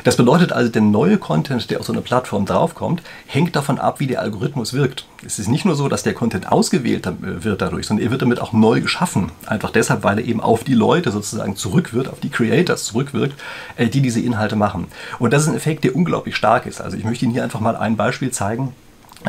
Das 0.03 0.15
bedeutet 0.15 0.51
also, 0.51 0.71
der 0.71 0.83
neue 0.83 1.17
Content, 1.17 1.69
der 1.71 1.79
auf 1.79 1.85
so 1.85 1.93
eine 1.93 2.01
Plattform 2.01 2.45
draufkommt, 2.45 3.01
hängt 3.25 3.55
davon 3.55 3.79
ab, 3.79 3.99
wie 3.99 4.07
der 4.07 4.21
Algorithmus 4.21 4.73
wirkt. 4.73 5.07
Es 5.25 5.39
ist 5.39 5.47
nicht 5.47 5.65
nur 5.65 5.75
so, 5.75 5.87
dass 5.87 6.03
der 6.03 6.13
Content 6.13 6.51
ausgewählt 6.51 7.09
wird 7.19 7.61
dadurch, 7.61 7.87
sondern 7.87 8.05
er 8.05 8.11
wird 8.11 8.21
damit 8.21 8.39
auch 8.39 8.53
neu 8.53 8.81
geschaffen. 8.81 9.31
Einfach 9.47 9.71
deshalb, 9.71 10.03
weil 10.03 10.19
er 10.19 10.25
eben 10.25 10.41
auf 10.41 10.63
die 10.63 10.75
Leute 10.75 11.11
sozusagen 11.11 11.55
zurückwirkt, 11.55 12.09
auf 12.09 12.19
die 12.19 12.29
Creators 12.29 12.85
zurückwirkt, 12.85 13.33
äh, 13.77 13.87
die 13.87 14.01
diese 14.01 14.19
Inhalte 14.19 14.55
machen. 14.55 14.87
Und 15.17 15.33
das 15.33 15.43
ist 15.43 15.49
ein 15.49 15.55
Effekt, 15.55 15.83
der 15.83 15.95
unglaublich 15.95 16.35
stark 16.35 16.67
ist. 16.67 16.81
Also 16.81 16.97
ich 16.97 17.03
möchte 17.03 17.25
Ihnen 17.25 17.33
hier 17.33 17.43
einfach 17.43 17.59
mal 17.59 17.75
ein 17.75 17.97
Beispiel 17.97 18.29
zeigen 18.29 18.67
äh, 18.67 18.84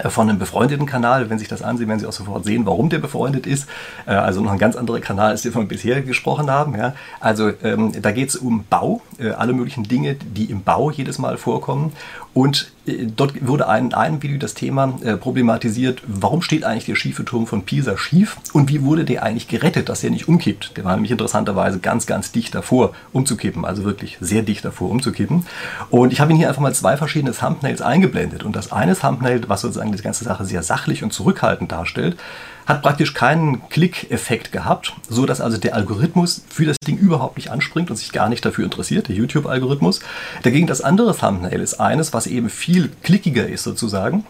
von 0.08 0.28
einem 0.28 0.38
befreundeten 0.38 0.86
Kanal. 0.86 1.30
Wenn 1.30 1.38
Sie 1.38 1.42
sich 1.42 1.48
das 1.48 1.62
ansehen, 1.62 1.88
werden 1.88 2.00
Sie 2.00 2.06
auch 2.06 2.12
sofort 2.12 2.44
sehen, 2.44 2.66
warum 2.66 2.88
der 2.88 2.98
befreundet 2.98 3.46
ist. 3.46 3.68
Äh, 4.06 4.12
also 4.12 4.40
noch 4.40 4.52
ein 4.52 4.58
ganz 4.58 4.76
anderer 4.76 5.00
Kanal, 5.00 5.30
als 5.30 5.44
wir 5.44 5.52
bisher 5.64 6.02
gesprochen 6.02 6.50
haben. 6.50 6.76
Ja. 6.76 6.94
Also 7.20 7.52
ähm, 7.62 7.92
da 8.00 8.12
geht 8.12 8.28
es 8.28 8.36
um 8.36 8.64
Bau, 8.68 9.02
äh, 9.18 9.30
alle 9.30 9.52
möglichen 9.52 9.84
Dinge, 9.84 10.14
die 10.14 10.46
im 10.46 10.62
Bau 10.62 10.90
jedes 10.90 11.18
Mal 11.18 11.36
vorkommen. 11.36 11.92
Und 12.36 12.70
äh, 12.86 13.06
dort 13.06 13.48
wurde 13.48 13.64
in 13.78 13.94
einem 13.94 14.22
Video 14.22 14.36
das 14.36 14.52
Thema 14.52 14.98
äh, 15.02 15.16
problematisiert, 15.16 16.02
warum 16.06 16.42
steht 16.42 16.64
eigentlich 16.64 16.84
der 16.84 16.94
schiefe 16.94 17.24
Turm 17.24 17.46
von 17.46 17.62
Pisa 17.62 17.96
schief 17.96 18.36
und 18.52 18.68
wie 18.68 18.82
wurde 18.82 19.06
der 19.06 19.22
eigentlich 19.22 19.48
gerettet, 19.48 19.88
dass 19.88 20.04
er 20.04 20.10
nicht 20.10 20.28
umkippt. 20.28 20.76
Der 20.76 20.84
war 20.84 20.92
nämlich 20.92 21.10
interessanterweise 21.10 21.78
ganz, 21.78 22.06
ganz 22.06 22.32
dicht 22.32 22.54
davor 22.54 22.92
umzukippen, 23.14 23.64
also 23.64 23.84
wirklich 23.84 24.18
sehr 24.20 24.42
dicht 24.42 24.66
davor 24.66 24.90
umzukippen. 24.90 25.46
Und 25.88 26.12
ich 26.12 26.20
habe 26.20 26.30
Ihnen 26.30 26.38
hier 26.38 26.48
einfach 26.48 26.60
mal 26.60 26.74
zwei 26.74 26.98
verschiedene 26.98 27.32
Thumbnails 27.32 27.80
eingeblendet. 27.80 28.42
Und 28.42 28.54
das 28.54 28.70
eine 28.70 28.94
Thumbnail, 28.94 29.40
was 29.46 29.62
sozusagen 29.62 29.92
die 29.92 30.02
ganze 30.02 30.24
Sache 30.24 30.44
sehr 30.44 30.62
sachlich 30.62 31.02
und 31.02 31.14
zurückhaltend 31.14 31.72
darstellt, 31.72 32.18
hat 32.66 32.82
praktisch 32.82 33.14
keinen 33.14 33.68
Klick-Effekt 33.68 34.52
gehabt, 34.52 34.92
so 35.08 35.24
dass 35.24 35.40
also 35.40 35.56
der 35.56 35.74
Algorithmus 35.74 36.44
für 36.48 36.66
das 36.66 36.76
Ding 36.78 36.98
überhaupt 36.98 37.36
nicht 37.36 37.50
anspringt 37.50 37.90
und 37.90 37.96
sich 37.96 38.12
gar 38.12 38.28
nicht 38.28 38.44
dafür 38.44 38.64
interessiert, 38.64 39.08
der 39.08 39.16
YouTube-Algorithmus. 39.16 40.00
Dagegen 40.42 40.66
das 40.66 40.80
andere 40.80 41.16
Thumbnail 41.16 41.60
ist 41.60 41.74
eines, 41.74 42.12
was 42.12 42.26
eben 42.26 42.50
viel 42.50 42.90
klickiger 43.02 43.46
ist 43.46 43.62
sozusagen 43.62 44.24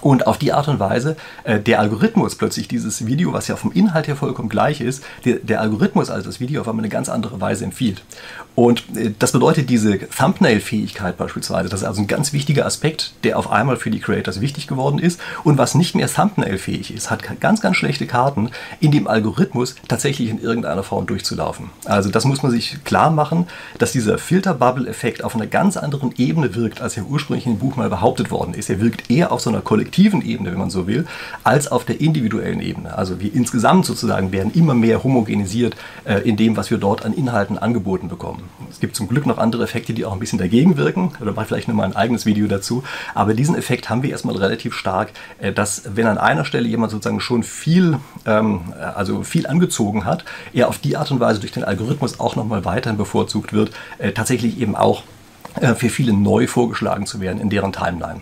und 0.00 0.26
auf 0.26 0.38
die 0.38 0.52
Art 0.52 0.68
und 0.68 0.80
Weise 0.80 1.16
äh, 1.44 1.60
der 1.60 1.80
Algorithmus 1.80 2.34
plötzlich 2.36 2.68
dieses 2.68 3.06
Video, 3.06 3.32
was 3.32 3.48
ja 3.48 3.56
vom 3.56 3.72
Inhalt 3.72 4.08
her 4.08 4.16
vollkommen 4.16 4.48
gleich 4.48 4.80
ist, 4.80 5.04
der, 5.24 5.36
der 5.36 5.60
Algorithmus 5.60 6.10
also 6.10 6.26
das 6.26 6.40
Video 6.40 6.60
auf 6.60 6.68
einmal 6.68 6.84
eine 6.84 6.90
ganz 6.90 7.08
andere 7.08 7.40
Weise 7.40 7.64
empfiehlt. 7.64 8.02
Und 8.54 8.84
äh, 8.96 9.12
das 9.18 9.32
bedeutet 9.32 9.70
diese 9.70 9.98
Thumbnail-Fähigkeit 9.98 11.16
beispielsweise, 11.16 11.68
das 11.68 11.80
ist 11.80 11.86
also 11.86 12.00
ein 12.00 12.06
ganz 12.06 12.32
wichtiger 12.32 12.66
Aspekt, 12.66 13.12
der 13.24 13.38
auf 13.38 13.50
einmal 13.50 13.76
für 13.76 13.90
die 13.90 14.00
Creators 14.00 14.40
wichtig 14.40 14.66
geworden 14.66 14.98
ist. 14.98 15.20
Und 15.44 15.58
was 15.58 15.74
nicht 15.74 15.94
mehr 15.94 16.12
Thumbnail-fähig 16.12 16.94
ist, 16.94 17.10
hat 17.10 17.22
ganz, 17.40 17.60
ganz 17.60 17.76
schlechte 17.76 18.06
Karten, 18.06 18.50
in 18.80 18.90
dem 18.90 19.06
Algorithmus 19.06 19.76
tatsächlich 19.88 20.28
in 20.28 20.40
irgendeiner 20.40 20.82
Form 20.82 21.06
durchzulaufen. 21.06 21.70
Also 21.84 22.10
das 22.10 22.24
muss 22.24 22.42
man 22.42 22.50
sich 22.50 22.84
klar 22.84 23.10
machen, 23.10 23.46
dass 23.78 23.92
dieser 23.92 24.18
Filter-Bubble-Effekt 24.18 25.24
auf 25.24 25.34
einer 25.34 25.46
ganz 25.46 25.76
anderen 25.76 26.12
Ebene 26.16 26.54
wirkt, 26.54 26.80
als 26.80 26.96
er 26.96 27.04
ursprünglich 27.04 27.44
dem 27.44 27.58
Buch 27.58 27.76
mal 27.76 27.88
behauptet 27.88 28.30
worden 28.30 28.54
ist. 28.54 28.70
Er 28.70 28.80
wirkt 28.80 29.10
eher 29.10 29.32
auf 29.32 29.40
so 29.40 29.50
einer 29.50 29.60
kollektiven 29.82 30.24
Ebene, 30.24 30.52
wenn 30.52 30.58
man 30.58 30.70
so 30.70 30.86
will, 30.86 31.06
als 31.42 31.70
auf 31.70 31.84
der 31.84 32.00
individuellen 32.00 32.60
Ebene. 32.60 32.96
Also 32.96 33.20
wir 33.20 33.34
insgesamt 33.34 33.84
sozusagen 33.84 34.30
werden 34.30 34.52
immer 34.54 34.74
mehr 34.74 35.02
homogenisiert 35.02 35.74
äh, 36.04 36.20
in 36.20 36.36
dem, 36.36 36.56
was 36.56 36.70
wir 36.70 36.78
dort 36.78 37.04
an 37.04 37.12
Inhalten 37.12 37.58
angeboten 37.58 38.08
bekommen. 38.08 38.44
Es 38.70 38.78
gibt 38.78 38.94
zum 38.94 39.08
Glück 39.08 39.26
noch 39.26 39.38
andere 39.38 39.64
Effekte, 39.64 39.92
die 39.92 40.04
auch 40.04 40.12
ein 40.12 40.20
bisschen 40.20 40.38
dagegen 40.38 40.76
wirken. 40.76 41.12
Da 41.18 41.42
ich 41.42 41.48
vielleicht 41.48 41.68
nochmal 41.68 41.86
ein 41.86 41.96
eigenes 41.96 42.26
Video 42.26 42.46
dazu. 42.46 42.84
Aber 43.14 43.34
diesen 43.34 43.56
Effekt 43.56 43.90
haben 43.90 44.02
wir 44.02 44.10
erstmal 44.10 44.36
relativ 44.36 44.74
stark, 44.74 45.10
äh, 45.38 45.52
dass 45.52 45.82
wenn 45.96 46.06
an 46.06 46.18
einer 46.18 46.44
Stelle 46.44 46.68
jemand 46.68 46.92
sozusagen 46.92 47.20
schon 47.20 47.42
viel, 47.42 47.98
ähm, 48.24 48.60
also 48.94 49.24
viel 49.24 49.46
angezogen 49.46 50.04
hat, 50.04 50.24
er 50.52 50.68
auf 50.68 50.78
die 50.78 50.96
Art 50.96 51.10
und 51.10 51.18
Weise 51.18 51.40
durch 51.40 51.52
den 51.52 51.64
Algorithmus 51.64 52.20
auch 52.20 52.36
nochmal 52.36 52.64
weiterhin 52.64 52.96
bevorzugt 52.96 53.52
wird, 53.52 53.72
äh, 53.98 54.12
tatsächlich 54.12 54.60
eben 54.60 54.76
auch 54.76 55.02
äh, 55.60 55.74
für 55.74 55.88
viele 55.88 56.12
neu 56.12 56.46
vorgeschlagen 56.46 57.06
zu 57.06 57.20
werden 57.20 57.40
in 57.40 57.50
deren 57.50 57.72
Timeline. 57.72 58.20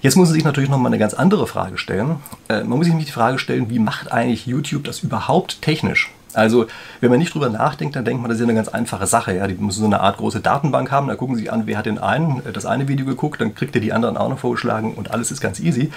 Jetzt 0.00 0.16
muss 0.16 0.28
man 0.28 0.34
sich 0.34 0.44
natürlich 0.44 0.70
noch 0.70 0.78
mal 0.78 0.88
eine 0.88 0.98
ganz 0.98 1.14
andere 1.14 1.46
Frage 1.48 1.76
stellen. 1.76 2.16
Äh, 2.48 2.60
man 2.60 2.78
muss 2.78 2.84
sich 2.84 2.92
nämlich 2.92 3.06
die 3.06 3.12
Frage 3.12 3.38
stellen, 3.38 3.68
wie 3.68 3.80
macht 3.80 4.12
eigentlich 4.12 4.46
YouTube 4.46 4.84
das 4.84 5.00
überhaupt 5.00 5.60
technisch? 5.60 6.10
Also, 6.34 6.66
wenn 7.00 7.10
man 7.10 7.18
nicht 7.18 7.34
drüber 7.34 7.48
nachdenkt, 7.48 7.96
dann 7.96 8.04
denkt 8.04 8.22
man, 8.22 8.28
das 8.28 8.36
ist 8.36 8.42
ja 8.42 8.46
eine 8.46 8.54
ganz 8.54 8.68
einfache 8.68 9.08
Sache. 9.08 9.34
Ja? 9.34 9.48
Die 9.48 9.54
müssen 9.54 9.80
so 9.80 9.86
eine 9.86 10.00
Art 10.00 10.18
große 10.18 10.40
Datenbank 10.40 10.92
haben, 10.92 11.08
da 11.08 11.16
gucken 11.16 11.34
sie 11.34 11.50
an, 11.50 11.66
wer 11.66 11.76
hat 11.76 11.86
den 11.86 11.98
einen, 11.98 12.46
äh, 12.46 12.52
das 12.52 12.64
eine 12.64 12.86
Video 12.86 13.06
geguckt, 13.06 13.40
dann 13.40 13.56
kriegt 13.56 13.74
er 13.74 13.80
die 13.80 13.92
anderen 13.92 14.16
auch 14.16 14.28
noch 14.28 14.38
vorgeschlagen 14.38 14.94
und 14.94 15.10
alles 15.10 15.32
ist 15.32 15.40
ganz 15.40 15.58
easy. 15.58 15.90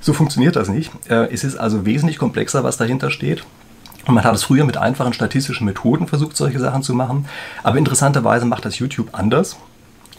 So 0.00 0.12
funktioniert 0.12 0.56
das 0.56 0.68
nicht. 0.68 0.92
Äh, 1.08 1.32
es 1.32 1.42
ist 1.42 1.56
also 1.56 1.86
wesentlich 1.86 2.18
komplexer, 2.18 2.64
was 2.64 2.76
dahinter 2.76 3.10
steht. 3.10 3.44
Und 4.06 4.14
man 4.14 4.24
hat 4.24 4.34
es 4.34 4.42
früher 4.42 4.64
mit 4.64 4.76
einfachen 4.76 5.12
statistischen 5.12 5.64
Methoden 5.66 6.06
versucht, 6.06 6.36
solche 6.36 6.58
Sachen 6.58 6.82
zu 6.82 6.94
machen. 6.94 7.26
Aber 7.62 7.78
interessanterweise 7.78 8.46
macht 8.46 8.64
das 8.64 8.78
YouTube 8.78 9.08
anders. 9.12 9.56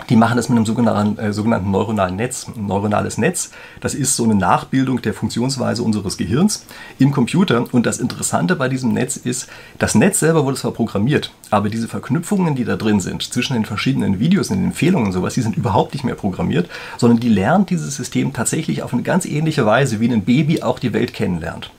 Die 0.08 0.15
machen 0.15 0.38
das 0.38 0.50
mit 0.50 0.58
einem 0.58 0.65
sogenannten, 0.65 1.20
äh, 1.20 1.34
sogenannten 1.34 1.70
neuronalen 1.72 2.15
Netz. 2.15 2.48
Ein 2.48 2.65
neuronales 2.65 3.18
Netz, 3.18 3.51
das 3.79 3.94
ist 3.94 4.15
so 4.15 4.24
eine 4.24 4.36
Nachbildung 4.36 5.01
der 5.01 5.13
Funktionsweise 5.13 5.84
unseres 5.84 6.18
Gehirns 6.18 6.65
im 6.98 7.12
Computer. 7.12 7.65
Und 7.72 7.86
das 7.86 8.00
Interessante 8.00 8.56
bei 8.56 8.70
diesem 8.70 8.94
Netz 8.94 9.18
ist, 9.18 9.48
das 9.77 9.96
Netz 9.96 10.20
selber 10.20 10.46
wurde 10.46 10.58
zwar 10.58 10.72
programmiert, 10.72 11.32
aber 11.51 11.70
diese 11.70 11.88
Verknüpfungen, 11.88 12.56
die 12.56 12.65
da 12.65 12.75
drin 12.75 13.00
sind, 13.00 13.22
zwischen 13.22 13.53
den 13.53 13.65
verschiedenen 13.65 14.20
Videos 14.20 14.50
und 14.50 14.58
den 14.58 14.65
Empfehlungen 14.68 15.08
und 15.08 15.13
sowas, 15.13 15.36
die 15.36 15.41
sind 15.41 15.58
überhaupt 15.58 15.94
nicht 15.94 16.03
mehr 16.03 16.15
programmiert, 16.15 16.70
sondern 16.98 17.20
die 17.20 17.29
lernt 17.29 17.70
dieses 17.70 17.96
System 17.96 18.34
tatsächlich 18.34 18.82
auf 18.82 18.94
eine 18.94 19.03
ganz 19.03 19.25
ähnliche 19.25 19.65
Weise, 19.65 20.00
wie 20.00 20.12
ein 20.12 20.24
Baby 20.24 20.63
auch 20.63 20.79
die 20.79 20.94
Welt 20.94 21.13
kennenlernt. 21.13 21.72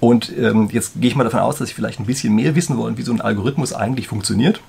Und 0.00 0.32
ähm, 0.36 0.68
jetzt 0.72 1.00
gehe 1.00 1.10
ich 1.10 1.16
mal 1.16 1.24
davon 1.24 1.40
aus, 1.40 1.58
dass 1.58 1.68
Sie 1.68 1.74
vielleicht 1.74 1.98
ein 1.98 2.06
bisschen 2.06 2.34
mehr 2.34 2.54
wissen 2.54 2.76
wollen, 2.76 2.98
wie 2.98 3.02
so 3.02 3.12
ein 3.12 3.20
Algorithmus 3.20 3.72
eigentlich 3.72 4.08
funktioniert. 4.08 4.60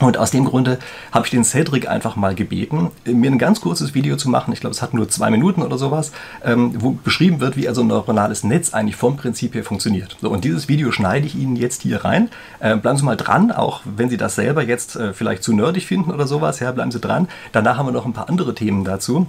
Und 0.00 0.18
aus 0.18 0.32
dem 0.32 0.44
Grunde 0.44 0.78
habe 1.12 1.24
ich 1.26 1.30
den 1.30 1.44
Cedric 1.44 1.88
einfach 1.88 2.16
mal 2.16 2.34
gebeten, 2.34 2.90
mir 3.04 3.30
ein 3.30 3.38
ganz 3.38 3.60
kurzes 3.60 3.94
Video 3.94 4.16
zu 4.16 4.28
machen. 4.28 4.52
Ich 4.52 4.60
glaube, 4.60 4.74
es 4.74 4.82
hat 4.82 4.92
nur 4.92 5.08
zwei 5.08 5.30
Minuten 5.30 5.62
oder 5.62 5.78
sowas, 5.78 6.10
ähm, 6.44 6.72
wo 6.82 6.90
beschrieben 6.90 7.40
wird, 7.40 7.56
wie 7.56 7.68
also 7.68 7.82
ein 7.82 7.86
neuronales 7.86 8.42
Netz 8.42 8.74
eigentlich 8.74 8.96
vom 8.96 9.16
Prinzip 9.16 9.54
her 9.54 9.62
funktioniert. 9.62 10.16
So, 10.20 10.30
und 10.30 10.44
dieses 10.44 10.68
Video 10.68 10.90
schneide 10.90 11.26
ich 11.26 11.36
Ihnen 11.36 11.54
jetzt 11.54 11.82
hier 11.82 12.04
rein. 12.04 12.28
Äh, 12.58 12.76
bleiben 12.76 12.98
Sie 12.98 13.04
mal 13.04 13.16
dran, 13.16 13.52
auch 13.52 13.82
wenn 13.84 14.10
Sie 14.10 14.16
das 14.16 14.34
selber 14.34 14.64
jetzt 14.64 14.96
äh, 14.96 15.12
vielleicht 15.12 15.44
zu 15.44 15.52
nerdig 15.52 15.86
finden 15.86 16.10
oder 16.10 16.26
sowas. 16.26 16.58
Ja, 16.58 16.72
bleiben 16.72 16.90
Sie 16.90 17.00
dran. 17.00 17.28
Danach 17.52 17.76
haben 17.76 17.86
wir 17.86 17.92
noch 17.92 18.06
ein 18.06 18.12
paar 18.12 18.28
andere 18.28 18.54
Themen 18.54 18.84
dazu. 18.84 19.28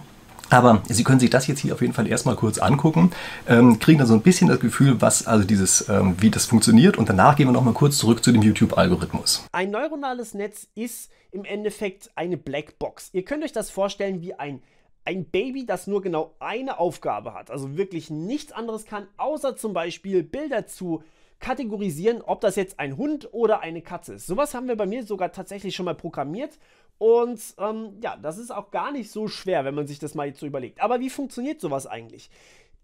Aber 0.49 0.83
Sie 0.87 1.03
können 1.03 1.19
sich 1.19 1.29
das 1.29 1.47
jetzt 1.47 1.59
hier 1.59 1.73
auf 1.73 1.81
jeden 1.81 1.93
Fall 1.93 2.07
erstmal 2.07 2.35
kurz 2.35 2.57
angucken, 2.57 3.11
ähm, 3.47 3.79
kriegen 3.79 3.99
dann 3.99 4.07
so 4.07 4.13
ein 4.13 4.21
bisschen 4.21 4.47
das 4.47 4.59
Gefühl, 4.59 5.01
was 5.01 5.27
also 5.27 5.45
dieses, 5.45 5.89
ähm, 5.89 6.15
wie 6.19 6.29
das 6.29 6.45
funktioniert 6.45 6.97
und 6.97 7.09
danach 7.09 7.35
gehen 7.35 7.47
wir 7.47 7.53
nochmal 7.53 7.73
kurz 7.73 7.97
zurück 7.97 8.23
zu 8.23 8.31
dem 8.31 8.41
YouTube-Algorithmus. 8.41 9.45
Ein 9.51 9.71
neuronales 9.71 10.33
Netz 10.33 10.67
ist 10.75 11.11
im 11.31 11.45
Endeffekt 11.45 12.11
eine 12.15 12.37
Blackbox. 12.37 13.09
Ihr 13.13 13.25
könnt 13.25 13.43
euch 13.43 13.51
das 13.51 13.69
vorstellen 13.69 14.21
wie 14.21 14.33
ein 14.33 14.61
ein 15.07 15.25
Baby, 15.25 15.67
das 15.67 15.85
nur 15.85 16.01
genau 16.01 16.33
eine 16.39 16.79
Aufgabe 16.79 17.35
hat, 17.35 17.51
also 17.51 17.77
wirklich 17.77 18.09
nichts 18.09 18.51
anderes 18.51 18.85
kann, 18.85 19.07
außer 19.17 19.55
zum 19.55 19.71
Beispiel 19.71 20.23
Bilder 20.23 20.65
zu 20.65 21.03
kategorisieren, 21.39 22.21
ob 22.21 22.41
das 22.41 22.55
jetzt 22.55 22.79
ein 22.79 22.97
Hund 22.97 23.29
oder 23.31 23.59
eine 23.59 23.81
Katze 23.81 24.15
ist. 24.15 24.25
Sowas 24.25 24.53
haben 24.53 24.67
wir 24.67 24.75
bei 24.75 24.87
mir 24.87 25.03
sogar 25.03 25.31
tatsächlich 25.31 25.75
schon 25.75 25.85
mal 25.85 25.93
programmiert 25.93 26.57
und 26.97 27.41
ähm, 27.57 27.97
ja, 28.01 28.15
das 28.17 28.37
ist 28.37 28.51
auch 28.51 28.71
gar 28.71 28.91
nicht 28.91 29.11
so 29.11 29.27
schwer, 29.27 29.65
wenn 29.65 29.75
man 29.75 29.87
sich 29.87 29.99
das 29.99 30.15
mal 30.15 30.27
jetzt 30.27 30.39
so 30.39 30.45
überlegt. 30.45 30.81
Aber 30.81 30.99
wie 30.99 31.09
funktioniert 31.09 31.59
sowas 31.59 31.87
eigentlich? 31.87 32.29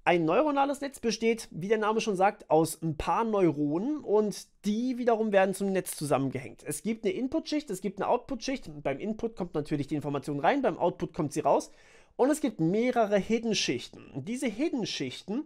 Ein 0.03 0.25
neuronales 0.25 0.81
Netz 0.81 0.99
besteht, 0.99 1.47
wie 1.51 1.67
der 1.67 1.77
Name 1.77 2.01
schon 2.01 2.15
sagt, 2.15 2.49
aus 2.49 2.81
ein 2.81 2.97
paar 2.97 3.23
Neuronen 3.23 3.99
und 3.99 4.47
die 4.65 4.97
wiederum 4.97 5.31
werden 5.31 5.53
zum 5.53 5.71
Netz 5.71 5.95
zusammengehängt. 5.95 6.63
Es 6.65 6.81
gibt 6.81 7.05
eine 7.05 7.13
Input-Schicht, 7.13 7.69
es 7.69 7.81
gibt 7.81 8.01
eine 8.01 8.09
Output-Schicht. 8.09 8.71
Beim 8.81 8.99
Input 8.99 9.35
kommt 9.35 9.53
natürlich 9.53 9.87
die 9.87 9.95
Information 9.95 10.39
rein, 10.39 10.63
beim 10.63 10.79
Output 10.79 11.13
kommt 11.13 11.33
sie 11.33 11.41
raus. 11.41 11.71
Und 12.15 12.31
es 12.31 12.41
gibt 12.41 12.59
mehrere 12.59 13.17
Hidden-Schichten. 13.17 14.23
Diese 14.25 14.47
Hidden-Schichten, 14.47 15.45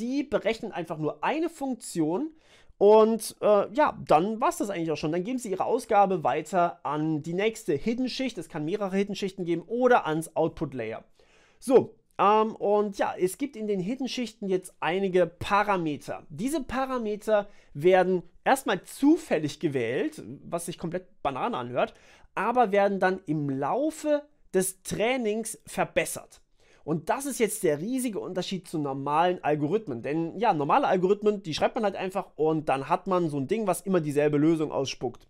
die 0.00 0.24
berechnen 0.24 0.72
einfach 0.72 0.98
nur 0.98 1.22
eine 1.22 1.48
Funktion 1.48 2.32
und 2.82 3.36
äh, 3.40 3.72
ja, 3.74 3.96
dann 4.08 4.40
war 4.40 4.48
es 4.48 4.56
das 4.56 4.68
eigentlich 4.68 4.90
auch 4.90 4.96
schon. 4.96 5.12
Dann 5.12 5.22
geben 5.22 5.38
Sie 5.38 5.52
Ihre 5.52 5.66
Ausgabe 5.66 6.24
weiter 6.24 6.80
an 6.84 7.22
die 7.22 7.32
nächste 7.32 7.74
Hidden-Schicht. 7.74 8.36
Es 8.38 8.48
kann 8.48 8.64
mehrere 8.64 8.96
Hidden-Schichten 8.96 9.44
geben 9.44 9.62
oder 9.68 10.04
ans 10.04 10.34
Output-Layer. 10.34 11.04
So, 11.60 11.94
ähm, 12.18 12.56
und 12.56 12.98
ja, 12.98 13.14
es 13.16 13.38
gibt 13.38 13.54
in 13.54 13.68
den 13.68 13.78
Hidden-Schichten 13.78 14.48
jetzt 14.48 14.74
einige 14.80 15.26
Parameter. 15.28 16.26
Diese 16.28 16.60
Parameter 16.60 17.46
werden 17.72 18.24
erstmal 18.42 18.82
zufällig 18.82 19.60
gewählt, 19.60 20.20
was 20.42 20.66
sich 20.66 20.76
komplett 20.76 21.22
Banane 21.22 21.56
anhört, 21.56 21.94
aber 22.34 22.72
werden 22.72 22.98
dann 22.98 23.20
im 23.26 23.48
Laufe 23.48 24.24
des 24.54 24.82
Trainings 24.82 25.56
verbessert. 25.66 26.41
Und 26.84 27.10
das 27.10 27.26
ist 27.26 27.38
jetzt 27.38 27.62
der 27.62 27.80
riesige 27.80 28.20
Unterschied 28.20 28.68
zu 28.68 28.78
normalen 28.78 29.42
Algorithmen. 29.42 30.02
Denn 30.02 30.38
ja, 30.38 30.52
normale 30.52 30.88
Algorithmen, 30.88 31.42
die 31.42 31.54
schreibt 31.54 31.74
man 31.74 31.84
halt 31.84 31.96
einfach 31.96 32.26
und 32.36 32.68
dann 32.68 32.88
hat 32.88 33.06
man 33.06 33.30
so 33.30 33.38
ein 33.38 33.48
Ding, 33.48 33.66
was 33.66 33.82
immer 33.82 34.00
dieselbe 34.00 34.36
Lösung 34.36 34.72
ausspuckt. 34.72 35.26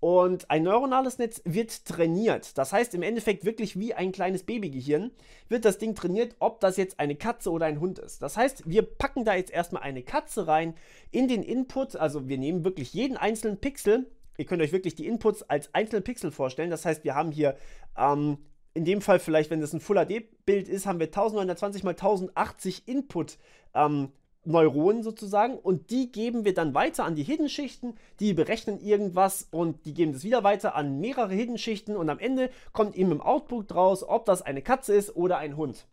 Und 0.00 0.50
ein 0.50 0.62
neuronales 0.62 1.18
Netz 1.18 1.42
wird 1.44 1.84
trainiert. 1.84 2.56
Das 2.56 2.72
heißt 2.72 2.94
im 2.94 3.02
Endeffekt 3.02 3.44
wirklich 3.44 3.78
wie 3.78 3.92
ein 3.92 4.12
kleines 4.12 4.44
Babygehirn 4.44 5.10
wird 5.50 5.66
das 5.66 5.76
Ding 5.76 5.94
trainiert, 5.94 6.36
ob 6.38 6.60
das 6.60 6.78
jetzt 6.78 6.98
eine 6.98 7.16
Katze 7.16 7.50
oder 7.50 7.66
ein 7.66 7.80
Hund 7.80 7.98
ist. 7.98 8.22
Das 8.22 8.38
heißt, 8.38 8.68
wir 8.68 8.80
packen 8.80 9.26
da 9.26 9.34
jetzt 9.34 9.52
erstmal 9.52 9.82
eine 9.82 10.02
Katze 10.02 10.46
rein 10.46 10.74
in 11.10 11.28
den 11.28 11.42
Input. 11.42 11.96
Also 11.96 12.28
wir 12.28 12.38
nehmen 12.38 12.64
wirklich 12.64 12.94
jeden 12.94 13.18
einzelnen 13.18 13.58
Pixel. 13.58 14.10
Ihr 14.38 14.46
könnt 14.46 14.62
euch 14.62 14.72
wirklich 14.72 14.94
die 14.94 15.06
Inputs 15.06 15.42
als 15.42 15.74
einzelne 15.74 16.00
Pixel 16.00 16.30
vorstellen. 16.30 16.70
Das 16.70 16.86
heißt, 16.86 17.04
wir 17.04 17.14
haben 17.14 17.30
hier 17.30 17.56
ähm, 17.98 18.38
in 18.74 18.84
dem 18.84 19.00
Fall 19.00 19.18
vielleicht, 19.18 19.50
wenn 19.50 19.60
das 19.60 19.72
ein 19.72 19.80
Full 19.80 19.96
HD-Bild 19.96 20.68
ist, 20.68 20.86
haben 20.86 21.00
wir 21.00 21.06
1920 21.06 21.82
mal 21.84 21.90
1080 21.90 22.86
Input 22.86 23.38
ähm, 23.74 24.12
Neuronen 24.44 25.02
sozusagen 25.02 25.58
und 25.58 25.90
die 25.90 26.10
geben 26.10 26.44
wir 26.44 26.54
dann 26.54 26.74
weiter 26.74 27.04
an 27.04 27.14
die 27.14 27.22
Hidden-Schichten, 27.22 27.96
die 28.20 28.32
berechnen 28.32 28.80
irgendwas 28.80 29.46
und 29.50 29.84
die 29.84 29.92
geben 29.92 30.12
das 30.12 30.24
wieder 30.24 30.44
weiter 30.44 30.74
an 30.74 30.98
mehrere 30.98 31.34
Hidden-Schichten 31.34 31.96
und 31.96 32.08
am 32.08 32.18
Ende 32.18 32.50
kommt 32.72 32.96
eben 32.96 33.12
im 33.12 33.20
Output 33.20 33.74
raus, 33.74 34.02
ob 34.02 34.24
das 34.24 34.40
eine 34.40 34.62
Katze 34.62 34.94
ist 34.94 35.14
oder 35.14 35.38
ein 35.38 35.56
Hund. 35.56 35.86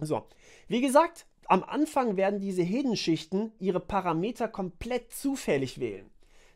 So, 0.00 0.22
wie 0.68 0.80
gesagt, 0.80 1.26
am 1.46 1.64
Anfang 1.64 2.16
werden 2.16 2.38
diese 2.38 2.62
Hidden-Schichten 2.62 3.52
ihre 3.58 3.80
Parameter 3.80 4.46
komplett 4.46 5.12
zufällig 5.12 5.80
wählen. 5.80 6.08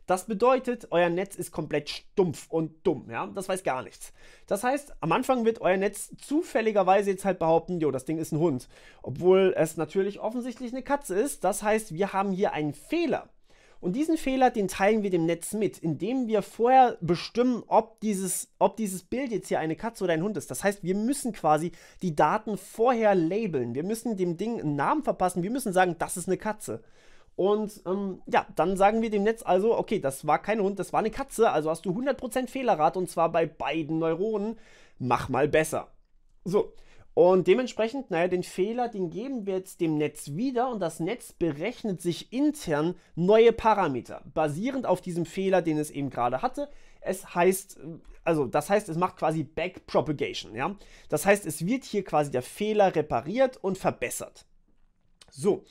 Das 0.07 0.25
bedeutet, 0.25 0.87
euer 0.91 1.09
Netz 1.09 1.35
ist 1.35 1.51
komplett 1.51 1.89
stumpf 1.89 2.47
und 2.49 2.87
dumm, 2.87 3.09
ja? 3.11 3.27
Das 3.27 3.49
weiß 3.49 3.63
gar 3.63 3.83
nichts. 3.83 4.13
Das 4.47 4.63
heißt, 4.63 4.95
am 5.01 5.11
Anfang 5.11 5.43
wird 5.43 5.59
euer 5.59 5.75
Netz 5.75 6.15
zufälligerweise 6.17 7.11
jetzt 7.11 7.25
halt 7.25 7.39
behaupten, 7.39 7.81
jo, 7.81 7.91
das 7.91 8.05
Ding 8.05 8.17
ist 8.17 8.31
ein 8.31 8.39
Hund. 8.39 8.69
Obwohl 9.03 9.53
es 9.57 9.75
natürlich 9.75 10.21
offensichtlich 10.21 10.71
eine 10.71 10.81
Katze 10.81 11.13
ist. 11.19 11.43
Das 11.43 11.61
heißt, 11.61 11.93
wir 11.93 12.13
haben 12.13 12.31
hier 12.31 12.53
einen 12.53 12.73
Fehler. 12.73 13.29
Und 13.79 13.97
diesen 13.97 14.17
Fehler, 14.17 14.49
den 14.49 14.69
teilen 14.69 15.03
wir 15.03 15.09
dem 15.09 15.25
Netz 15.25 15.53
mit, 15.53 15.77
indem 15.77 16.27
wir 16.27 16.41
vorher 16.41 16.97
bestimmen, 17.01 17.63
ob 17.67 17.99
dieses, 17.99 18.49
ob 18.59 18.77
dieses 18.77 19.03
Bild 19.03 19.31
jetzt 19.31 19.49
hier 19.49 19.59
eine 19.59 19.75
Katze 19.75 20.05
oder 20.05 20.13
ein 20.13 20.23
Hund 20.23 20.37
ist. 20.37 20.49
Das 20.49 20.63
heißt, 20.63 20.83
wir 20.83 20.95
müssen 20.95 21.33
quasi 21.33 21.73
die 22.01 22.15
Daten 22.15 22.57
vorher 22.57 23.13
labeln. 23.13 23.75
Wir 23.75 23.83
müssen 23.83 24.15
dem 24.15 24.37
Ding 24.37 24.59
einen 24.59 24.77
Namen 24.77 25.03
verpassen. 25.03 25.43
Wir 25.43 25.51
müssen 25.51 25.73
sagen, 25.73 25.95
das 25.99 26.15
ist 26.15 26.27
eine 26.27 26.37
Katze. 26.37 26.81
Und 27.37 27.83
ähm, 27.85 28.23
ja, 28.25 28.47
dann 28.55 28.75
sagen 28.77 29.03
wir 29.03 29.11
dem 29.11 29.21
Netz 29.21 29.43
also, 29.45 29.77
okay, 29.77 29.99
das 29.99 30.25
war 30.25 30.41
kein 30.41 30.59
Hund, 30.59 30.79
das 30.79 30.91
war 30.91 30.99
eine 30.99 31.11
Katze, 31.11 31.51
also 31.51 31.69
hast 31.69 31.85
du 31.85 31.91
100% 31.91 32.47
Fehlerrate 32.47 32.97
und 32.97 33.09
zwar 33.09 33.31
bei 33.31 33.45
beiden 33.45 33.99
Neuronen. 33.99 34.57
Mach 34.97 35.29
mal 35.29 35.47
besser. 35.47 35.91
So, 36.43 36.73
und 37.13 37.45
dementsprechend, 37.47 38.09
naja, 38.09 38.27
den 38.27 38.41
Fehler, 38.41 38.89
den 38.89 39.11
geben 39.11 39.45
wir 39.45 39.57
jetzt 39.57 39.81
dem 39.81 39.99
Netz 39.99 40.33
wieder 40.33 40.71
und 40.71 40.79
das 40.79 40.99
Netz 40.99 41.31
berechnet 41.31 42.01
sich 42.01 42.33
intern 42.33 42.95
neue 43.15 43.53
Parameter, 43.53 44.23
basierend 44.33 44.87
auf 44.87 44.99
diesem 44.99 45.27
Fehler, 45.27 45.61
den 45.61 45.77
es 45.77 45.91
eben 45.91 46.09
gerade 46.09 46.41
hatte. 46.41 46.69
Es 47.01 47.35
heißt, 47.35 47.79
also 48.23 48.47
das 48.47 48.71
heißt, 48.71 48.89
es 48.89 48.97
macht 48.97 49.17
quasi 49.17 49.43
Backpropagation, 49.43 50.55
ja. 50.55 50.75
Das 51.07 51.27
heißt, 51.27 51.45
es 51.45 51.67
wird 51.67 51.85
hier 51.85 52.03
quasi 52.03 52.31
der 52.31 52.41
Fehler 52.41 52.95
repariert 52.95 53.57
und 53.57 53.77
verbessert. 53.77 54.45
So. 55.29 55.63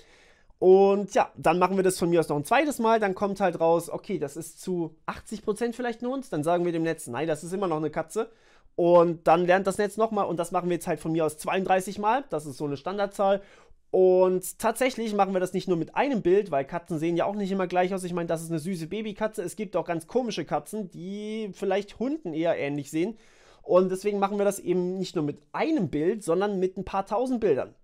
Und 0.58 1.14
ja, 1.14 1.30
dann 1.36 1.58
machen 1.58 1.76
wir 1.76 1.84
das 1.84 1.98
von 1.98 2.08
mir 2.08 2.20
aus 2.20 2.28
noch 2.28 2.36
ein 2.36 2.44
zweites 2.44 2.78
Mal. 2.78 2.98
Dann 2.98 3.14
kommt 3.14 3.40
halt 3.40 3.60
raus, 3.60 3.90
okay, 3.90 4.18
das 4.18 4.36
ist 4.36 4.60
zu 4.60 4.96
80% 5.06 5.74
vielleicht 5.74 6.02
nur 6.02 6.14
uns. 6.14 6.30
Dann 6.30 6.42
sagen 6.42 6.64
wir 6.64 6.72
dem 6.72 6.82
Netz, 6.82 7.06
nein, 7.06 7.28
das 7.28 7.44
ist 7.44 7.52
immer 7.52 7.68
noch 7.68 7.76
eine 7.76 7.90
Katze. 7.90 8.30
Und 8.74 9.26
dann 9.26 9.46
lernt 9.46 9.66
das 9.66 9.78
Netz 9.78 9.96
nochmal 9.96 10.26
und 10.26 10.38
das 10.38 10.52
machen 10.52 10.68
wir 10.68 10.74
jetzt 10.74 10.86
halt 10.86 11.00
von 11.00 11.12
mir 11.12 11.24
aus 11.24 11.38
32 11.38 11.98
Mal. 11.98 12.24
Das 12.30 12.44
ist 12.46 12.58
so 12.58 12.66
eine 12.66 12.76
Standardzahl. 12.76 13.42
Und 13.90 14.58
tatsächlich 14.58 15.14
machen 15.14 15.32
wir 15.32 15.40
das 15.40 15.54
nicht 15.54 15.68
nur 15.68 15.76
mit 15.78 15.94
einem 15.94 16.20
Bild, 16.20 16.50
weil 16.50 16.64
Katzen 16.66 16.98
sehen 16.98 17.16
ja 17.16 17.24
auch 17.24 17.34
nicht 17.34 17.50
immer 17.50 17.66
gleich 17.66 17.94
aus. 17.94 18.04
Ich 18.04 18.12
meine, 18.12 18.26
das 18.26 18.42
ist 18.42 18.50
eine 18.50 18.58
süße 18.58 18.88
Babykatze. 18.88 19.42
Es 19.42 19.56
gibt 19.56 19.76
auch 19.76 19.86
ganz 19.86 20.06
komische 20.06 20.44
Katzen, 20.44 20.90
die 20.90 21.50
vielleicht 21.54 21.98
Hunden 21.98 22.34
eher 22.34 22.58
ähnlich 22.58 22.90
sehen. 22.90 23.16
Und 23.62 23.90
deswegen 23.90 24.18
machen 24.18 24.38
wir 24.38 24.44
das 24.44 24.58
eben 24.58 24.98
nicht 24.98 25.16
nur 25.16 25.24
mit 25.24 25.38
einem 25.52 25.88
Bild, 25.88 26.22
sondern 26.22 26.60
mit 26.60 26.76
ein 26.76 26.84
paar 26.84 27.06
tausend 27.06 27.40
Bildern. 27.40 27.74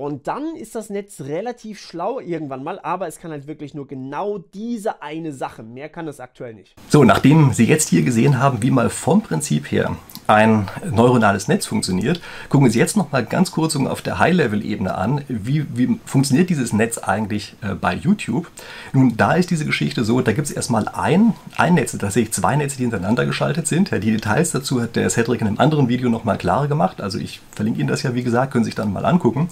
Und 0.00 0.28
dann 0.28 0.56
ist 0.56 0.76
das 0.76 0.88
Netz 0.88 1.20
relativ 1.20 1.78
schlau 1.78 2.20
irgendwann 2.20 2.64
mal, 2.64 2.80
aber 2.80 3.06
es 3.06 3.18
kann 3.18 3.32
halt 3.32 3.46
wirklich 3.46 3.74
nur 3.74 3.86
genau 3.86 4.38
diese 4.38 5.02
eine 5.02 5.30
Sache. 5.30 5.62
Mehr 5.62 5.90
kann 5.90 6.08
es 6.08 6.20
aktuell 6.20 6.54
nicht. 6.54 6.74
So, 6.88 7.04
nachdem 7.04 7.52
Sie 7.52 7.66
jetzt 7.66 7.90
hier 7.90 8.00
gesehen 8.00 8.38
haben, 8.38 8.62
wie 8.62 8.70
mal 8.70 8.88
vom 8.88 9.20
Prinzip 9.20 9.70
her 9.70 9.94
ein 10.26 10.68
neuronales 10.90 11.48
Netz 11.48 11.66
funktioniert, 11.66 12.22
gucken 12.48 12.70
Sie 12.70 12.78
jetzt 12.78 12.96
noch 12.96 13.12
mal 13.12 13.26
ganz 13.26 13.50
kurz 13.50 13.76
auf 13.76 14.00
der 14.00 14.18
High-Level-Ebene 14.18 14.94
an, 14.94 15.22
wie, 15.28 15.66
wie, 15.76 16.00
funktioniert 16.06 16.48
dieses 16.48 16.72
Netz 16.72 16.96
eigentlich 16.96 17.56
äh, 17.60 17.74
bei 17.74 17.94
YouTube. 17.94 18.50
Nun, 18.94 19.16
da 19.18 19.34
ist 19.34 19.50
diese 19.50 19.66
Geschichte 19.66 20.04
so, 20.04 20.22
da 20.22 20.32
gibt 20.32 20.46
es 20.46 20.52
erstmal 20.52 20.88
ein, 20.88 21.34
ein 21.58 21.74
Netz, 21.74 21.92
tatsächlich 21.92 22.32
zwei 22.32 22.56
Netze, 22.56 22.78
die 22.78 22.84
hintereinander 22.84 23.26
geschaltet 23.26 23.66
sind. 23.66 23.90
Die 23.90 24.12
Details 24.12 24.52
dazu 24.52 24.80
hat 24.80 24.96
der 24.96 25.10
Cedric 25.10 25.42
in 25.42 25.48
einem 25.48 25.58
anderen 25.58 25.88
Video 25.88 26.08
noch 26.08 26.24
mal 26.24 26.38
klarer 26.38 26.68
gemacht. 26.68 27.02
Also 27.02 27.18
ich 27.18 27.40
verlinke 27.50 27.80
Ihnen 27.80 27.88
das 27.88 28.02
ja, 28.02 28.14
wie 28.14 28.22
gesagt, 28.22 28.52
können 28.52 28.64
Sie 28.64 28.68
sich 28.68 28.76
dann 28.76 28.92
mal 28.92 29.04
angucken. 29.04 29.50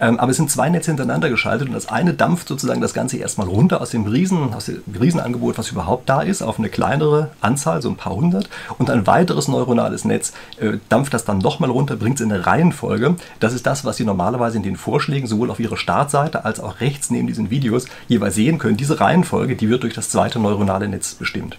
Ähm, 0.00 0.18
aber 0.18 0.30
es 0.30 0.36
sind 0.36 0.50
zwei 0.50 0.68
Netze 0.68 0.90
hintereinander 0.90 1.30
geschaltet 1.30 1.68
und 1.68 1.74
das 1.74 1.88
eine 1.88 2.14
dampft 2.14 2.48
sozusagen 2.48 2.80
das 2.80 2.94
Ganze 2.94 3.16
erstmal 3.18 3.48
runter 3.48 3.80
aus 3.80 3.90
dem 3.90 4.04
Riesen, 4.04 4.54
aus 4.54 4.66
dem 4.66 4.82
Riesenangebot, 4.98 5.58
was 5.58 5.70
überhaupt 5.70 6.08
da 6.08 6.22
ist, 6.22 6.42
auf 6.42 6.58
eine 6.58 6.68
kleinere 6.68 7.30
Anzahl, 7.40 7.82
so 7.82 7.88
ein 7.88 7.96
paar 7.96 8.14
hundert. 8.14 8.48
Und 8.78 8.90
ein 8.90 9.06
weiteres 9.06 9.48
neuronales 9.48 10.04
Netz 10.04 10.32
äh, 10.58 10.78
dampft 10.88 11.14
das 11.14 11.24
dann 11.24 11.38
nochmal 11.38 11.70
runter, 11.70 11.96
bringt 11.96 12.20
es 12.20 12.24
in 12.24 12.32
eine 12.32 12.46
Reihenfolge. 12.46 13.16
Das 13.40 13.52
ist 13.52 13.66
das, 13.66 13.84
was 13.84 13.96
Sie 13.96 14.04
normalerweise 14.04 14.56
in 14.56 14.62
den 14.62 14.76
Vorschlägen 14.76 15.26
sowohl 15.26 15.50
auf 15.50 15.60
Ihrer 15.60 15.76
Startseite 15.76 16.44
als 16.44 16.60
auch 16.60 16.80
rechts 16.80 17.10
neben 17.10 17.26
diesen 17.26 17.50
Videos 17.50 17.86
jeweils 18.08 18.34
sehen 18.34 18.58
können. 18.58 18.76
Diese 18.76 19.00
Reihenfolge, 19.00 19.56
die 19.56 19.68
wird 19.68 19.82
durch 19.82 19.94
das 19.94 20.10
zweite 20.10 20.38
neuronale 20.38 20.88
Netz 20.88 21.14
bestimmt. 21.14 21.58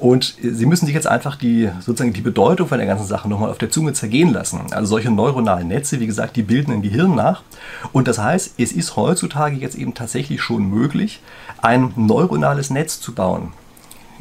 Und 0.00 0.34
Sie 0.42 0.66
müssen 0.66 0.86
sich 0.86 0.94
jetzt 0.94 1.06
einfach 1.06 1.36
die, 1.36 1.68
sozusagen 1.80 2.14
die 2.14 2.22
Bedeutung 2.22 2.66
von 2.66 2.78
der 2.78 2.86
ganzen 2.86 3.06
Sache 3.06 3.28
nochmal 3.28 3.50
auf 3.50 3.58
der 3.58 3.70
Zunge 3.70 3.92
zergehen 3.92 4.32
lassen. 4.32 4.60
Also 4.70 4.86
solche 4.86 5.10
neuronalen 5.10 5.68
Netze, 5.68 6.00
wie 6.00 6.06
gesagt, 6.06 6.36
die 6.36 6.42
bilden 6.42 6.72
ein 6.72 6.82
Gehirn 6.82 7.14
nach. 7.14 7.42
Und 7.92 8.08
das 8.08 8.18
heißt, 8.18 8.54
es 8.58 8.72
ist 8.72 8.96
heutzutage 8.96 9.56
jetzt 9.56 9.76
eben 9.76 9.92
tatsächlich 9.94 10.40
schon 10.40 10.68
möglich, 10.70 11.20
ein 11.60 11.92
neuronales 11.96 12.70
Netz 12.70 13.00
zu 13.00 13.14
bauen 13.14 13.52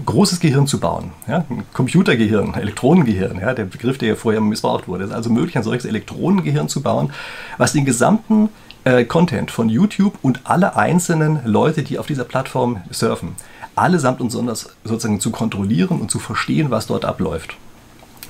großes 0.06 0.40
Gehirn 0.40 0.68
zu 0.68 0.80
bauen. 0.80 1.12
Ja? 1.28 1.46
Ein 1.50 1.64
Computergehirn, 1.74 2.54
Elektronengehirn, 2.54 3.40
ja? 3.40 3.54
der 3.54 3.66
Begriff, 3.66 3.98
der 3.98 4.10
ja 4.10 4.16
vorher 4.16 4.42
missbraucht 4.42 4.88
wurde. 4.88 5.04
Es 5.04 5.10
ist 5.10 5.16
also 5.16 5.30
möglich, 5.30 5.58
ein 5.58 5.64
solches 5.64 5.86
Elektronengehirn 5.86 6.70
zu 6.70 6.82
bauen, 6.82 7.12
was 7.58 7.74
den 7.74 7.86
gesamten 7.86 8.50
äh, 8.86 9.04
Content 9.04 9.52
von 9.52 9.70
YouTube 9.70 10.18
und 10.22 10.42
alle 10.46 10.76
einzelnen 10.76 11.40
Leute, 11.46 11.84
die 11.84 12.00
auf 12.00 12.08
dieser 12.08 12.24
Plattform 12.24 12.82
surfen, 12.92 13.36
allesamt 13.80 14.22
und 14.22 14.30
sonders 14.30 14.70
sozusagen 14.84 15.20
zu 15.20 15.32
kontrollieren 15.32 16.00
und 16.00 16.12
zu 16.12 16.20
verstehen, 16.20 16.72
was 16.72 16.88
dort 16.88 17.06
abläuft. 17.06 17.56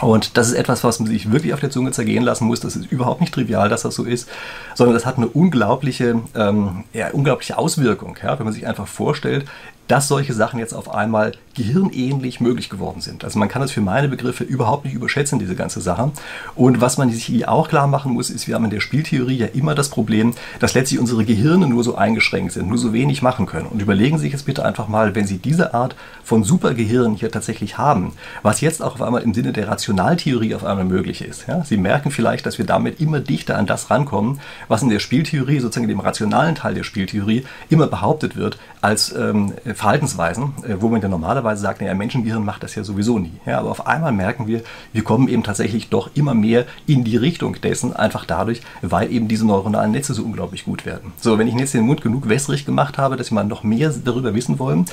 Und 0.02 0.38
das 0.38 0.48
ist 0.48 0.54
etwas, 0.54 0.84
was 0.84 1.00
man 1.00 1.10
sich 1.10 1.32
wirklich 1.32 1.54
auf 1.54 1.60
der 1.60 1.72
Zunge 1.72 1.92
zergehen 1.92 2.24
lassen 2.24 2.46
muss. 2.46 2.62
Das 2.62 2.76
ist 2.76 2.90
überhaupt 2.90 3.20
nicht 3.20 3.34
trivial, 3.34 3.68
dass 3.68 3.82
das 3.82 3.96
so 3.96 4.06
ist, 4.06 4.30
sondern 4.74 4.94
das 4.94 5.06
hat 5.06 5.18
eine 5.18 5.28
unglaubliche, 5.28 6.22
ähm, 6.36 6.86
ja, 6.94 7.10
unglaubliche 7.12 7.58
Auswirkung. 7.58 8.18
Ja? 8.24 8.40
Wenn 8.40 8.46
man 8.46 8.54
sich 8.54 8.66
einfach 8.66 8.88
vorstellt, 8.88 9.46
dass 9.90 10.08
solche 10.08 10.34
Sachen 10.34 10.60
jetzt 10.60 10.74
auf 10.74 10.94
einmal 10.94 11.34
gehirnähnlich 11.56 12.40
möglich 12.40 12.70
geworden 12.70 13.02
sind. 13.02 13.24
Also 13.24 13.40
man 13.40 13.50
kann 13.50 13.62
das 13.62 13.72
für 13.72 13.82
meine 13.82 14.08
Begriffe 14.08 14.44
überhaupt 14.44 14.86
nicht 14.86 14.94
überschätzen, 14.94 15.40
diese 15.40 15.56
ganze 15.56 15.82
Sache. 15.82 16.12
Und 16.56 16.80
was 16.80 16.98
man 16.98 17.12
sich 17.12 17.26
hier 17.26 17.52
auch 17.52 17.68
klar 17.68 17.88
machen 17.88 18.14
muss, 18.14 18.30
ist, 18.30 18.48
wir 18.48 18.56
haben 18.56 18.66
in 18.66 18.70
der 18.70 18.80
Spieltheorie 18.80 19.38
ja 19.38 19.48
immer 19.48 19.74
das 19.74 19.90
Problem, 19.90 20.36
dass 20.60 20.76
letztlich 20.76 21.00
unsere 21.00 21.26
Gehirne 21.26 21.68
nur 21.68 21.84
so 21.84 21.96
eingeschränkt 21.96 22.54
sind, 22.54 22.70
nur 22.70 22.78
so 22.78 22.94
wenig 22.94 23.24
machen 23.24 23.48
können. 23.48 23.66
Und 23.66 23.82
überlegen 23.82 24.18
Sie 24.18 24.26
sich 24.26 24.34
jetzt 24.34 24.46
bitte 24.46 24.64
einfach 24.64 24.88
mal, 24.88 25.16
wenn 25.16 25.26
Sie 25.26 25.40
diese 25.40 25.74
Art 25.74 25.96
von 26.24 26.44
Supergehirn 26.44 27.16
hier 27.16 27.32
tatsächlich 27.32 27.80
haben, 27.80 28.14
was 28.44 28.62
jetzt 28.62 28.84
auch 28.84 28.94
auf 28.94 29.02
einmal 29.02 29.24
im 29.24 29.34
Sinne 29.34 29.54
der 29.54 29.68
Rationaltheorie 29.68 30.54
auf 30.54 30.64
einmal 30.64 30.86
möglich 30.86 31.24
ist. 31.24 31.48
Ja? 31.48 31.66
Sie 31.66 31.78
merken 31.78 32.12
vielleicht, 32.12 32.46
dass 32.46 32.60
wir 32.60 32.66
damit 32.66 33.02
immer 33.02 33.20
dichter 33.20 33.58
an 33.58 33.66
das 33.66 33.90
rankommen, 33.90 34.40
was 34.68 34.84
in 34.84 34.90
der 34.90 35.00
Spieltheorie, 35.00 35.60
sozusagen 35.60 35.88
dem 35.88 36.00
rationalen 36.00 36.54
Teil 36.54 36.76
der 36.76 36.84
Spieltheorie, 36.84 37.44
immer 37.70 37.88
behauptet 37.88 38.36
wird 38.36 38.60
als 38.82 39.14
ähm, 39.16 39.54
Verhaltensweisen, 39.80 40.52
äh, 40.64 40.76
wo 40.80 40.90
man 40.90 41.02
ja 41.02 41.08
normalerweise 41.08 41.62
sagt, 41.62 41.80
naja, 41.80 41.94
Menschengehirn 41.94 42.44
macht 42.44 42.64
das 42.64 42.76
ja 42.76 42.84
sowieso 42.84 43.18
nie. 43.18 43.32
Ja, 43.46 43.60
aber 43.60 43.72
auf 43.72 43.88
einmal 43.88 44.12
merken 44.12 44.46
wir, 44.46 44.62
wir 44.92 45.04
kommen 45.06 45.30
eben 45.30 45.42
tatsächlich 45.42 45.88
doch 45.88 46.10
immer 46.16 46.34
mehr 46.34 46.66
in 46.86 47.06
die 47.06 47.16
Richtung 47.16 47.56
dessen, 47.62 47.96
einfach 47.96 48.26
dadurch, 48.26 48.62
weil 48.82 49.10
eben 49.10 49.30
diese 49.30 49.48
neuronalen 49.48 49.92
Netze 49.92 50.14
so 50.14 50.24
unglaublich 50.24 50.66
gut 50.66 50.86
werden. 50.86 51.14
So, 51.18 51.40
wenn 51.40 51.48
ich 51.48 51.56
jetzt 51.56 51.74
den 51.74 51.86
Mund 51.86 52.02
genug 52.02 52.28
wässrig 52.28 52.66
gemacht 52.66 52.98
habe, 52.98 53.16
dass 53.16 53.28
Sie 53.28 53.34
mal 53.34 53.46
noch 53.46 53.64
mehr 53.64 53.90
darüber 54.04 54.36
wissen 54.36 54.60
wollen. 54.60 54.86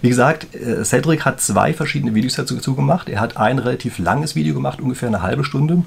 Wie 0.00 0.08
gesagt, 0.08 0.54
äh, 0.54 0.84
Cedric 0.84 1.26
hat 1.26 1.42
zwei 1.42 1.74
verschiedene 1.74 2.14
Videos 2.14 2.36
dazu 2.36 2.74
gemacht. 2.74 3.10
Er 3.10 3.20
hat 3.20 3.36
ein 3.36 3.58
relativ 3.58 3.98
langes 3.98 4.34
Video 4.34 4.54
gemacht, 4.54 4.80
ungefähr 4.80 5.08
eine 5.08 5.20
halbe 5.20 5.44
Stunde 5.44 5.82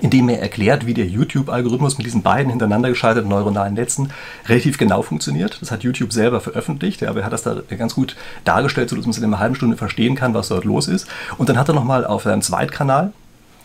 in 0.00 0.10
dem 0.10 0.28
er 0.28 0.40
erklärt, 0.40 0.86
wie 0.86 0.94
der 0.94 1.06
YouTube-Algorithmus 1.06 1.98
mit 1.98 2.06
diesen 2.06 2.22
beiden 2.22 2.50
hintereinander 2.50 2.88
geschalteten 2.88 3.28
neuronalen 3.28 3.74
Netzen 3.74 4.12
relativ 4.48 4.78
genau 4.78 5.02
funktioniert. 5.02 5.58
Das 5.60 5.70
hat 5.70 5.82
YouTube 5.82 6.12
selber 6.12 6.40
veröffentlicht, 6.40 7.02
aber 7.04 7.20
er 7.20 7.26
hat 7.26 7.32
das 7.32 7.42
da 7.42 7.60
ganz 7.76 7.94
gut 7.94 8.16
dargestellt, 8.44 8.90
sodass 8.90 9.04
man 9.04 9.12
es 9.12 9.18
in 9.18 9.24
einer 9.24 9.38
halben 9.38 9.54
Stunde 9.54 9.76
verstehen 9.76 10.14
kann, 10.14 10.34
was 10.34 10.48
dort 10.48 10.64
los 10.64 10.88
ist. 10.88 11.06
Und 11.38 11.48
dann 11.48 11.58
hat 11.58 11.68
er 11.68 11.74
nochmal 11.74 12.04
auf 12.06 12.22
seinem 12.22 12.42
Zweitkanal 12.42 13.12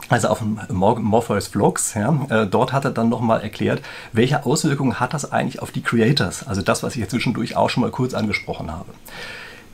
also 0.09 0.29
auf 0.29 0.39
dem 0.39 0.59
Morpheus 0.69 1.47
Vlogs, 1.47 1.93
ja, 1.93 2.11
äh, 2.29 2.47
dort 2.47 2.73
hat 2.73 2.83
er 2.83 2.89
dann 2.89 3.09
nochmal 3.09 3.41
erklärt, 3.41 3.83
welche 4.11 4.43
Auswirkungen 4.43 4.99
hat 4.99 5.13
das 5.13 5.31
eigentlich 5.31 5.61
auf 5.61 5.69
die 5.69 5.81
Creators, 5.81 6.47
also 6.47 6.63
das, 6.63 6.81
was 6.81 6.95
ich 6.95 7.01
jetzt 7.01 7.11
zwischendurch 7.11 7.55
auch 7.55 7.69
schon 7.69 7.81
mal 7.81 7.91
kurz 7.91 8.15
angesprochen 8.15 8.71
habe. 8.71 8.89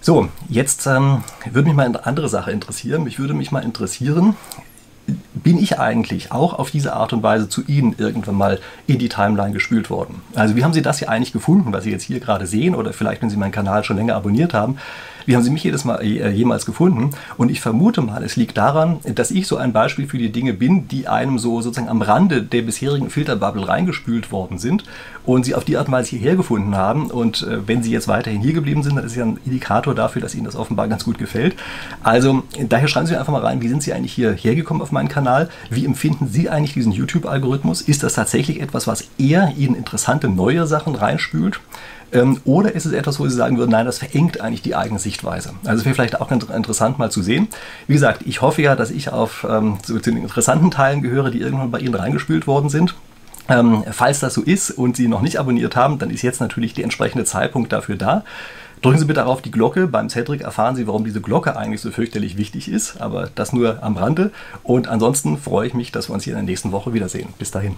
So, 0.02 0.30
jetzt 0.50 0.86
ähm, 0.86 1.24
würde 1.50 1.68
mich 1.68 1.76
mal 1.76 1.86
eine 1.86 2.06
andere 2.06 2.30
Sache 2.30 2.52
interessieren. 2.52 3.04
Mich 3.04 3.18
würde 3.18 3.34
mich 3.34 3.52
mal 3.52 3.64
interessieren, 3.64 4.36
bin 5.34 5.58
ich 5.58 5.80
eigentlich 5.80 6.32
auch 6.32 6.54
auf 6.54 6.72
diese 6.72 6.94
Art 6.94 7.14
und 7.14 7.22
Weise 7.22 7.48
zu 7.50 7.64
Ihnen 7.68 7.96
irgendwann 7.98 8.36
mal 8.36 8.60
in 8.88 8.98
die 8.98 9.10
Timeline 9.10 9.54
gespült 9.54 9.90
worden? 9.90 10.22
Also 10.34 10.56
wie 10.56 10.64
haben 10.64 10.74
Sie 10.74 10.82
das 10.82 11.00
hier 11.00 11.10
eigentlich 11.10 11.34
gefunden, 11.34 11.72
was 11.74 11.84
Sie 11.84 11.92
jetzt 11.92 12.04
hier 12.04 12.20
gerade 12.20 12.48
sehen 12.48 12.76
oder 12.76 12.94
vielleicht, 12.94 13.22
wenn 13.22 13.30
Sie 13.30 13.38
meinen 13.38 13.52
Kanal 13.52 13.84
schon 13.84 13.98
länger 13.98 14.16
abonniert 14.16 14.54
haben? 14.54 14.78
Wie 15.26 15.36
haben 15.36 15.44
Sie 15.44 15.50
mich 15.50 15.64
jedes 15.64 15.86
Mal 15.86 16.02
äh, 16.02 16.30
jemals 16.30 16.66
gefunden? 16.66 17.12
Und 17.38 17.50
ich 17.50 17.62
vermute 17.62 18.02
mal, 18.02 18.24
es 18.24 18.36
liegt 18.36 18.58
daran, 18.58 19.00
dass 19.04 19.32
ich 19.32 19.48
so 19.48 19.58
ein 19.58 19.74
Beispiel 19.74 20.08
für 20.08 20.18
die 20.18 20.32
Dinge 20.32 20.54
bin, 20.54 20.88
die 20.88 21.08
einem 21.08 21.40
so 21.40 21.62
sozusagen 21.62 21.90
am 21.90 22.02
Rande 22.02 22.44
der 22.44 22.62
bisherigen 22.62 23.10
Filterbubble 23.10 23.68
reingespült 23.68 24.32
worden 24.32 24.58
sind 24.58 24.84
und 25.26 25.46
Sie 25.46 25.56
auf 25.56 25.64
die 25.64 25.78
Art 25.78 25.92
Weise 25.92 26.12
hierher 26.12 26.36
gefunden 26.36 26.76
haben. 26.76 27.08
Und 27.08 27.44
äh, 27.44 27.68
wenn 27.68 27.84
Sie 27.84 27.92
jetzt 27.92 28.08
weiterhin 28.08 28.42
hier 28.42 28.54
geblieben 28.54 28.84
sind, 28.84 28.96
dann 28.96 29.06
ist 29.06 29.16
ja 29.16 29.26
ein 29.26 29.40
Indikator 29.46 29.96
dafür, 29.96 30.22
dass 30.22 30.36
Ihnen 30.36 30.46
das 30.46 30.56
offenbar 30.56 30.88
ganz 30.88 31.04
gut 31.04 31.18
gefällt. 31.18 31.56
Also 32.04 32.44
daher 32.70 32.88
schreiben 32.88 33.08
Sie 33.08 33.16
einfach 33.16 33.34
mal 33.34 33.42
rein, 33.42 33.62
wie 33.62 33.68
sind 33.68 33.82
Sie 33.84 33.94
eigentlich 33.94 34.14
hierher 34.14 34.56
gekommen 34.56 34.82
auf 34.82 34.92
meinen 34.92 35.10
Kanal? 35.10 35.50
Wie 35.70 35.86
empfinden 35.86 36.28
Sie 36.28 36.50
eigentlich 36.50 36.74
diesen 36.74 36.92
YouTube-Algorithmus? 36.92 37.82
Ist 37.82 38.04
das 38.04 38.14
tatsächlich 38.14 38.62
etwas, 38.62 38.88
was 38.88 39.06
eher 39.18 39.54
Ihnen 39.58 39.76
interessante 39.76 40.30
neue 40.30 40.68
Sachen 40.68 40.96
reinspült? 40.96 41.60
Ähm, 42.12 42.40
oder 42.46 42.74
ist 42.74 42.86
es 42.86 42.94
etwas, 42.94 43.20
wo 43.20 43.28
Sie 43.28 43.36
sagen 43.36 43.58
würden, 43.58 43.72
nein, 43.72 43.86
das 43.86 44.00
verengt 44.00 44.42
eigentlich 44.42 44.62
die 44.62 44.76
eigene 44.76 45.00
Sichtweise? 45.00 45.52
Also 45.66 45.80
es 45.80 45.86
wäre 45.86 45.96
vielleicht 45.96 46.22
auch 46.22 46.32
interessant 46.32 47.00
mal 47.00 47.12
zu 47.12 47.22
sehen. 47.22 47.48
Wie 47.88 47.94
gesagt, 47.94 48.22
ich 48.26 48.42
hoffe 48.42 48.62
ja, 48.62 48.76
dass 48.76 48.92
ich 48.92 49.10
auf 49.10 49.46
ähm, 49.50 49.78
zu, 49.84 50.00
zu 50.00 50.12
den 50.12 50.22
interessanten 50.22 50.72
Teilen 50.72 51.02
gehöre, 51.02 51.32
die 51.32 51.42
irgendwann 51.42 51.72
bei 51.72 51.80
Ihnen 51.80 51.96
reingespült 51.96 52.48
worden 52.48 52.70
sind. 52.70 52.96
Ähm, 53.48 53.84
falls 53.92 54.20
das 54.20 54.34
so 54.34 54.42
ist 54.42 54.72
und 54.72 54.96
Sie 54.96 55.08
noch 55.08 55.22
nicht 55.22 55.40
abonniert 55.40 55.76
haben, 55.76 56.00
dann 56.00 56.10
ist 56.10 56.22
jetzt 56.22 56.42
natürlich 56.42 56.74
der 56.74 56.84
entsprechende 56.84 57.26
Zeitpunkt 57.26 57.72
dafür 57.72 57.96
da. 57.96 58.24
Drücken 58.82 59.00
Sie 59.00 59.06
bitte 59.06 59.26
auf 59.26 59.42
die 59.42 59.50
Glocke. 59.50 59.88
Beim 59.88 60.10
Cedric 60.10 60.42
erfahren 60.42 60.76
Sie, 60.76 60.86
warum 60.86 61.04
diese 61.04 61.20
Glocke 61.20 61.58
eigentlich 61.58 61.82
so 61.82 61.90
fürchterlich 61.90 62.38
wichtig 62.38 62.70
ist, 62.70 63.02
aber 63.02 63.30
das 63.34 63.52
nur 63.52 63.82
am 63.82 63.98
Rande. 63.98 64.32
Und 64.62 64.88
ansonsten 64.88 65.40
freue 65.40 65.66
ich 65.66 65.74
mich, 65.74 65.92
dass 65.92 66.08
wir 66.08 66.14
uns 66.14 66.24
hier 66.24 66.34
in 66.34 66.38
der 66.38 66.46
nächsten 66.46 66.72
Woche 66.72 66.94
wiedersehen. 66.94 67.30
Bis 67.40 67.50
dahin. 67.50 67.74